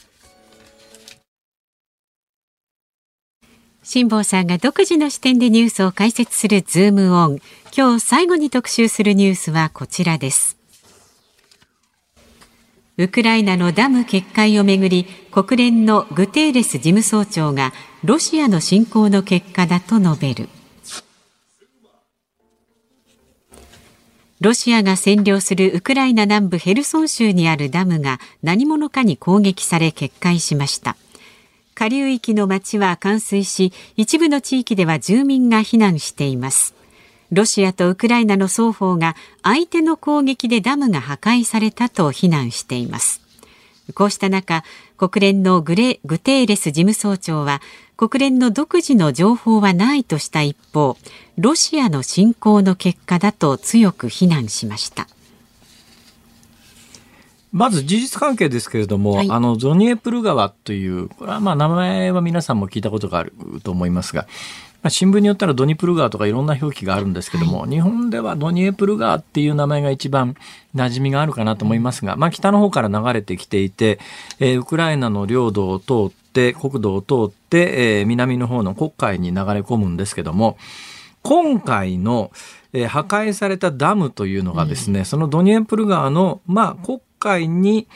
[3.90, 7.38] 辛坊さんが独自の視点でニュースを解説するズームオン。
[7.74, 10.58] 今日最後に特集するニュースはこちらです。
[12.98, 17.72] ウクライナのダム決壊をめぐり国連のグテーレス事務総長が
[18.04, 20.50] ロシアの侵攻の結果だと述べる。
[24.42, 30.98] ロシアが占領するウクライナ南部ヘルソン州にあるダムが何者かに攻撃され決壊しました。
[31.78, 36.74] 下流域の町は冠水し一部の地域では住民が避難しています。
[37.30, 39.14] ロシアとウクライナの双方が
[39.44, 43.20] 相手の攻撃でダムが破壊されたと非難しています。
[43.94, 44.64] こうした中
[44.96, 47.62] 国連のグレグテーレス事務総長は
[47.96, 50.96] 国連の独自の情報はないとした一方
[51.36, 55.06] ロシアの侵攻の結果だと強く非難しました。
[57.52, 63.32] まず事実関係ですけれども、はい、あのゾニエプル川というこれはまあ名前は皆さんも聞いたことがある
[63.62, 64.26] と思いますが
[64.80, 70.36] まあ、新聞によったらドニプル川とかいろんな表記があるんですけども、はい、日本ではドニエプル川っていう名前が一番
[70.74, 73.98] 馴染みがあるかなと思いますが、まあ、北の方から流れてきていて、
[74.38, 80.56] えー、ウクライナの領土を通って国土を通って、えー、南の方の黒海に流れ込むんですけども
[81.22, 82.30] 今回の、
[82.72, 87.86] えー、破壊されたダムというのがですね、うん、そのドニエプル川の、まあ、黒海に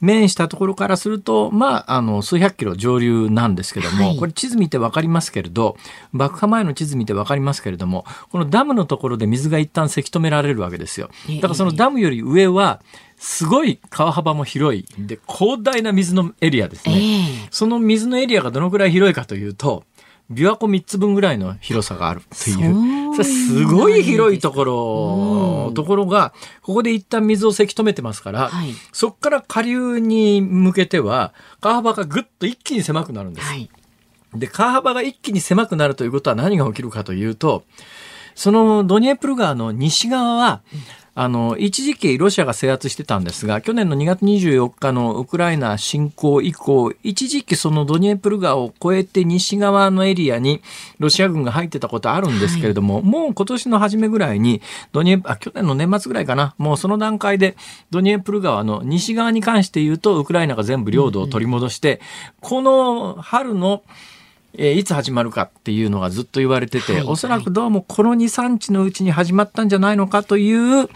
[0.00, 5.76] 面したところからすると、まあ、あの、数百キロ上流なんですけども、はい、これ地図見てわかりますけれど、
[6.14, 11.10] 爆破前の地図見てわかりますけれども、このダムのところで水が一旦せき止められるわけですよ。
[11.36, 12.80] だからそのダムより上は、
[13.20, 14.86] すごい川幅も広い。
[14.98, 19.84] で広大な水のエリアですね、えー、その水のエリアがどのくらい広いかというと
[20.30, 23.00] 琵琶湖3つ分ぐらいの広さがあるという。
[23.24, 33.46] すごい広いところ、ところが、ここで一旦水をせき止めてますから、はい、そこから下流に向けては、川幅がぐっと一気に狭くなるんです。
[33.46, 33.68] はい、
[34.34, 37.64] で、川幅が一気に狭くなるということは何が起きるかというと、
[38.34, 40.62] そのドニエプル川の西側は、
[41.14, 50.62] あの、一時期ロシアが制圧してたんですが、去年の2月24日のウクライナ侵攻以降、一時期そのドニエプル川を越えて西側のエリアに
[50.98, 57.56] ロシア軍が入ってたことあるんですけれども、はい、もう今年の初めぐらいに、ドニエあ、去年の年末ぐらいかな、もうその段階で
[57.90, 62.00] ドニエプル川の西側に関して言うと、ウクライナが全部領土を取り戻して、うんうん、
[62.40, 63.82] この春の
[64.54, 70.88] えー、いつ始まるかっていうのがずっと言われてて、はいはい、おそらくどうもこの2、3日のうちに始まったんじゃないのかという、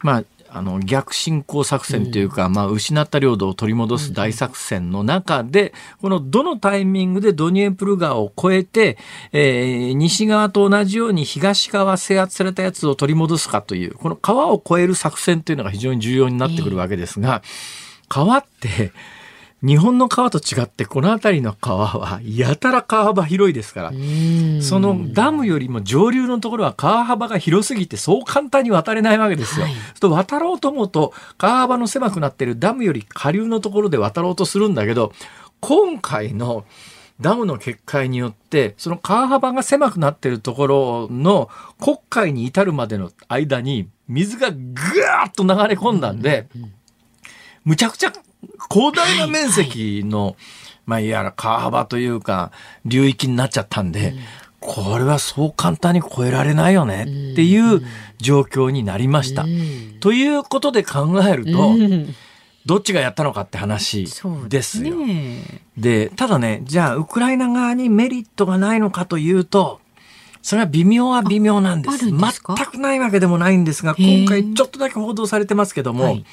[0.00, 8.98] まあ、あの逆進行作戦というか、うん、まあ、失った領土を取り戻す大作戦の中で、このどのタイミングでドニエプル川を越えて、
[9.32, 17.42] えー、西側と同じように東側制圧されたやつを取り戻すかという、この川を越える作戦というのが非常に重要になってくるわけですが、
[18.08, 18.92] 川って、
[19.60, 23.92] 日本の川と違ってこの辺りの川はやたら川幅広いですから
[24.62, 29.66] そのダムよりも上流のところは川幅が広すぎてそう簡単に渡れないわけですよ。
[29.66, 35.12] はい、と渡ろうと思うと川幅の狭くなってるダムより下流のところで渡ろうとするんだけど
[35.60, 36.64] 今回の
[37.20, 41.50] ダムの決壊によってその川幅が狭くなってるところの
[41.80, 46.48] 黒海に至るまでの間に水がぐーっと流れ込んだんで、
[47.64, 48.12] むちゃくちゃ
[48.70, 50.26] 広大な面積の、はい。
[50.26, 50.36] はい、
[50.86, 52.52] まあ、いわゆる川幅というか、
[52.84, 54.18] 流域になっちゃったんで、うん、
[54.60, 57.82] これはそう簡単に超えられないよねっていう
[58.18, 59.42] 状況になりました。
[59.42, 62.14] うん、ということで考えると、うん。
[62.66, 64.04] どっちがやったのかって話
[64.48, 64.92] ですよ。
[65.78, 69.80] で、ね、ただね、じゃあ、ウクライナ側にメリットがないのかというと、
[70.42, 72.10] それは微妙は微妙なんです。
[72.10, 72.20] 全
[72.70, 76.24] くないわけでもないんですが、今回ちょっとだけ報道されてますけども、はい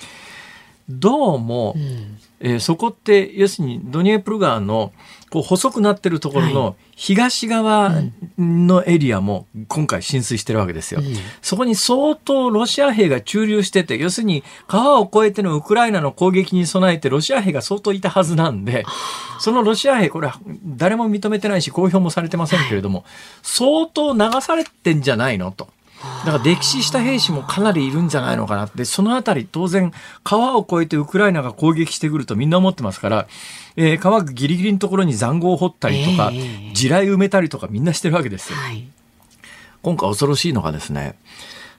[0.88, 4.94] どうも、うん、えー、そこって要するにドニエプル川の
[5.32, 7.92] こう細くなってるところの東側
[8.38, 11.02] のエリアも今回浸水してるわけですよ。
[11.02, 18.86] うん、そこに相当ロシア兵が駐留してて要するに川を越えてのウクライナの攻撃に備えてロシア兵が相当いたはずなんで
[19.40, 23.06] そのロシア兵これは誰も認めてないし公表もされてませんけれども
[23.42, 25.68] 相当流されてんじゃないのと。
[26.26, 29.92] だから歴史した兵士もかなりいるんじゃないのかなって、そのあたり当然
[30.24, 33.28] 川を越えてウクライナが攻撃してくるとみんな思ってますから、
[33.76, 38.58] えー、川ギリギリのところに塹壕を掘ったりとか、えー、地雷埋めたりとかみんなしてるわけですよ。
[38.58, 38.88] はい、
[39.82, 41.18] 今回恐ろしいのがですね、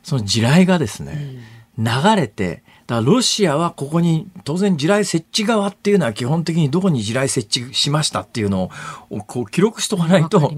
[0.02, 1.36] その地雷がですね、
[1.78, 8.70] うん、流れてだからロシアはここに当然地雷設置側っていうのは基本的にどこに地雷設置しましたっていうの
[9.10, 10.52] をこう記録しとかないと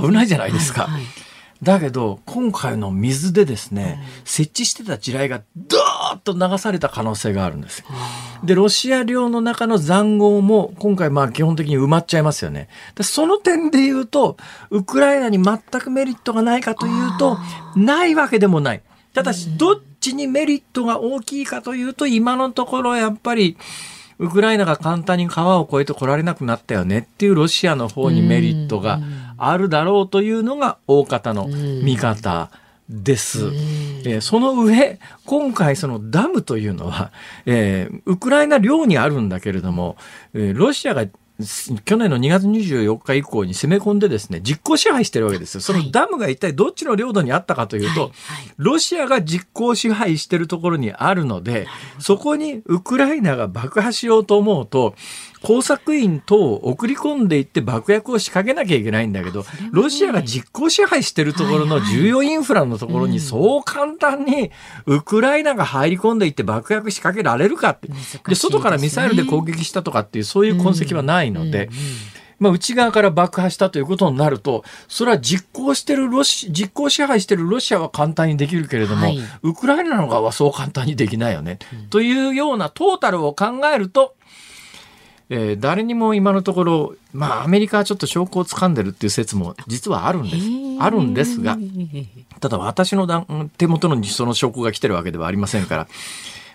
[0.00, 0.84] 危ないじゃないですか。
[0.84, 1.02] はいはい
[1.62, 7.86] だけど、今回の水でですね、うん、設置してた地雷がドーッと流された可能性があるんですよ。
[8.42, 12.68] で、ロシア領の中の塹壕も今回まあ基本的に埋まっちゃいますよね。
[12.96, 14.36] でその点で言うと、
[14.70, 17.38] ウクライナに全くメリットがないかというと、
[17.76, 18.82] ないわけでもない。
[19.14, 23.56] ただし、どっちにメリットが大きいかというと、今のところやっぱり、
[24.18, 29.00] ウクライナが簡単に川を越えて来られなくなったよねっていうロシアの方にメリットが
[29.50, 32.50] あるだろうというのが大方の見方
[32.88, 33.46] です。
[34.04, 37.10] えー、その上、今回そのダムというのは、
[37.46, 39.96] えー、ウクライナ領にあるんだけれども、
[40.34, 41.06] えー、ロシアが
[41.84, 45.60] 去年の2月24日以降に攻め込んでですね、実効支配してるわけですよ。
[45.60, 48.10] そのダムが一体どっちの領土にあったかというと、はい。
[48.10, 48.12] はい、
[48.58, 51.66] ロシアが実効支配してるところにあるので、
[51.98, 54.94] そこにウクライナが爆破しようと思うと、
[55.42, 64.50] 工作員等を送り込んでいって爆薬を仕掛けなきゃいけないんだけど、ロシアが実効支配してるところの重要インフラのところにそう簡単に
[64.86, 67.88] ウクライナが入り込んでいって爆薬仕掛けられるかって。
[68.28, 71.68] で、外からミサイルで攻撃したとかっていうそういう痕跡はないので、
[72.42, 81.60] まあ、内側から爆破したということになると、それは実行してるロシ、実行支配してるロシアは簡単にできるけれども、はい、ウクライナの側はそう簡単にできないよね。
[81.72, 84.16] うん、というようなトータルを考えると、
[85.34, 90.44] えー、誰にも今のところ、まあ、アメリカはちょっと証拠をつかんでるっていう説も実はあるんです。
[90.78, 91.56] あるんですが、
[92.38, 95.88] ただ私の手元にその証拠が来てるわけではありませんから、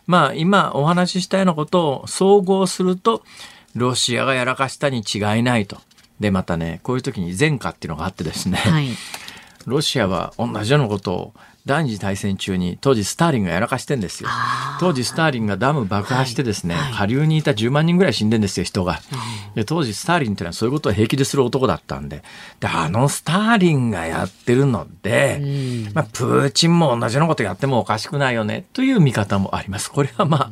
[0.06, 3.24] まあ、今お話ししたようなことを総合すると、
[3.74, 5.78] ロシアがやらかしたに違いないと。
[6.20, 8.90] で、またね、こういう時に前科っていうのがあってですね、はい、
[9.66, 11.34] ロシアは同じようなことを
[11.68, 14.30] 第二次大戦中に当時スターリンがやらかしてんですよ。
[14.80, 19.02] 当時スターリンがダム爆破してですね、はいはい、下流にいた10万人ぐらい死んでんですよ、人が。
[19.54, 22.24] で当時スターリンっていうのはそういうことを平気でする男だったんで。
[22.60, 29.92] で、あのスターリンがやってるので、まあ、プーチンも同じようなことやってもおかしくないよね、という見方もあります。
[29.92, 30.52] これはま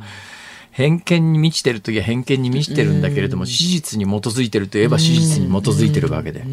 [0.76, 6.44] 偏見に満ちてるといえば偏見に満ちてるんだけれども、史実に基づいてるといえば史実に基づいてるわけで。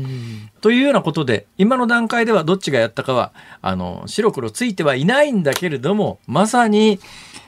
[0.63, 7.01] というようなことで、今の段階ではどっちがやったかは、あの、白黒ついてはいないんだけれども、まさに、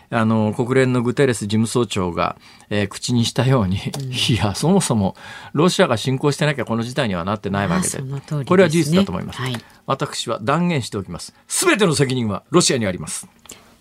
[0.09, 2.35] あの、国連のグテレス事務総長が、
[2.69, 5.15] えー、口にしたように、うん、いや、そもそも、
[5.53, 9.39] ロシアが侵攻してなきゃこの事態にはなってないわけで、でね、これは事実だと思います。
[9.39, 9.55] はい、
[9.85, 11.33] 私は断言しておきます。
[11.47, 13.29] すべての責任はロシアにあります。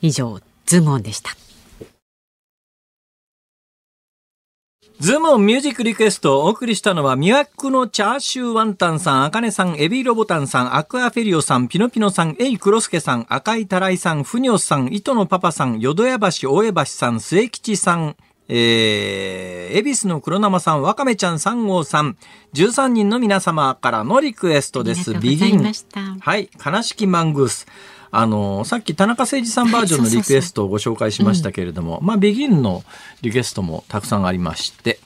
[0.00, 1.32] 以上、ズームオンでした。
[5.00, 18.16] ズームオンミュージックリクエストをお送りしたのは、魅惑のチャーシューワンタンさん、あかねさん、エビロボタンさん、アクアフェリオさん、ピノピノさん、エイクロスケさん、赤いたらいさん、フニョスさん、糸のパパさん、淀屋橋、大江橋さん、末吉さん、
[18.48, 22.16] えー、恵比寿の黒生さん、わかめちゃん3号さん、
[22.54, 25.14] 13人の皆様からのリクエストです。
[25.14, 25.72] ビギン。
[26.20, 27.66] はい、悲しきマングース。
[28.16, 32.84] あの、さっき田中誠二さんバージョンのリクエストをご紹介しましたけれども、まあ、ビギンの
[33.22, 35.00] リクエストもたくさんありまして、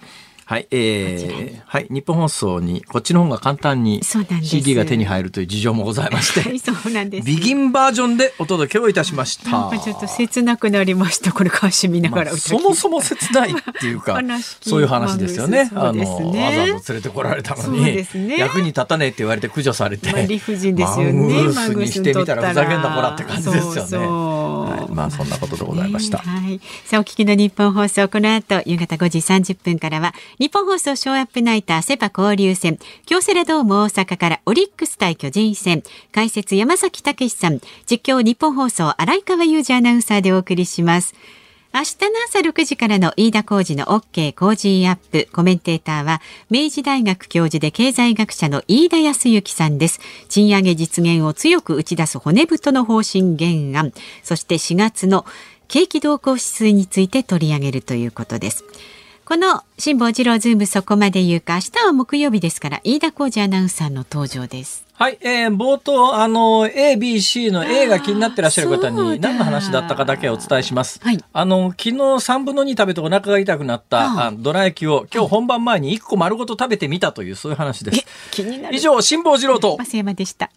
[0.49, 7.27] はい、えー、はい、日本放送にこっちの方が簡単に CD が手に入るという事情もございまして、はい、そうなんです。
[7.27, 9.51] ビギンバージョンでお届けをいたしました。
[9.51, 11.35] なんかちょっと切なくなりました。
[11.35, 14.19] これ歌詞見ながら、まあ、そもそも切ないっていうか、
[14.63, 15.65] そういう話ですよね。
[15.65, 18.07] ねあの、わざわざ連れてこられたのに、ね、
[18.39, 21.13] 役に立たねえって言われて駆除されて、まあ、理不尽ですよね。
[21.13, 23.75] マングースにしてみたらふざけんなこらって感じですよね。
[23.75, 26.19] そうそうはい、まあそんなことでございました。
[26.19, 26.61] はい。
[26.85, 32.78] さあお聞きの日本放送この後夕方5時30分からは日本放送ショーアップナイターセパ交流戦。
[33.07, 35.82] 京セラドーム大阪からオリックス対巨人戦。
[36.12, 37.59] 解説山崎武さん。
[37.91, 41.14] 実況日本放送洗川雄司アナウンサーでお送りします。
[41.74, 45.28] 明日の朝6時からの飯田浩二の OK 工事アップ。
[45.32, 46.20] コメンテーターは
[46.51, 49.99] 明治大学教授で経済学者の飯田康之さんです。
[50.28, 53.93] 賃上げ実現を強く打ち出す骨太の方針原案。
[54.22, 55.26] そして4月の
[55.66, 58.64] 景気動向指数について取り上げるということです。
[59.29, 70.99] この辛坊治郎ズームそこまで言うか明日は木曜日ですから飯田浩司アナウンサーの登場ですはい、えー、冒頭、あの、A、B、C の A が気になってらっしゃる方に何の話だったかだけお伝えします。
[71.03, 78.07] はい、あの、昨日3分の2食べてお腹が痛くなったあどら焼きを今日本番前に1個丸ごと食べてみたというそういう話です。
[78.33, 78.74] 気になる。
[78.74, 79.76] 以上、辛坊治郎と。
[79.76, 80.51] 増山でした。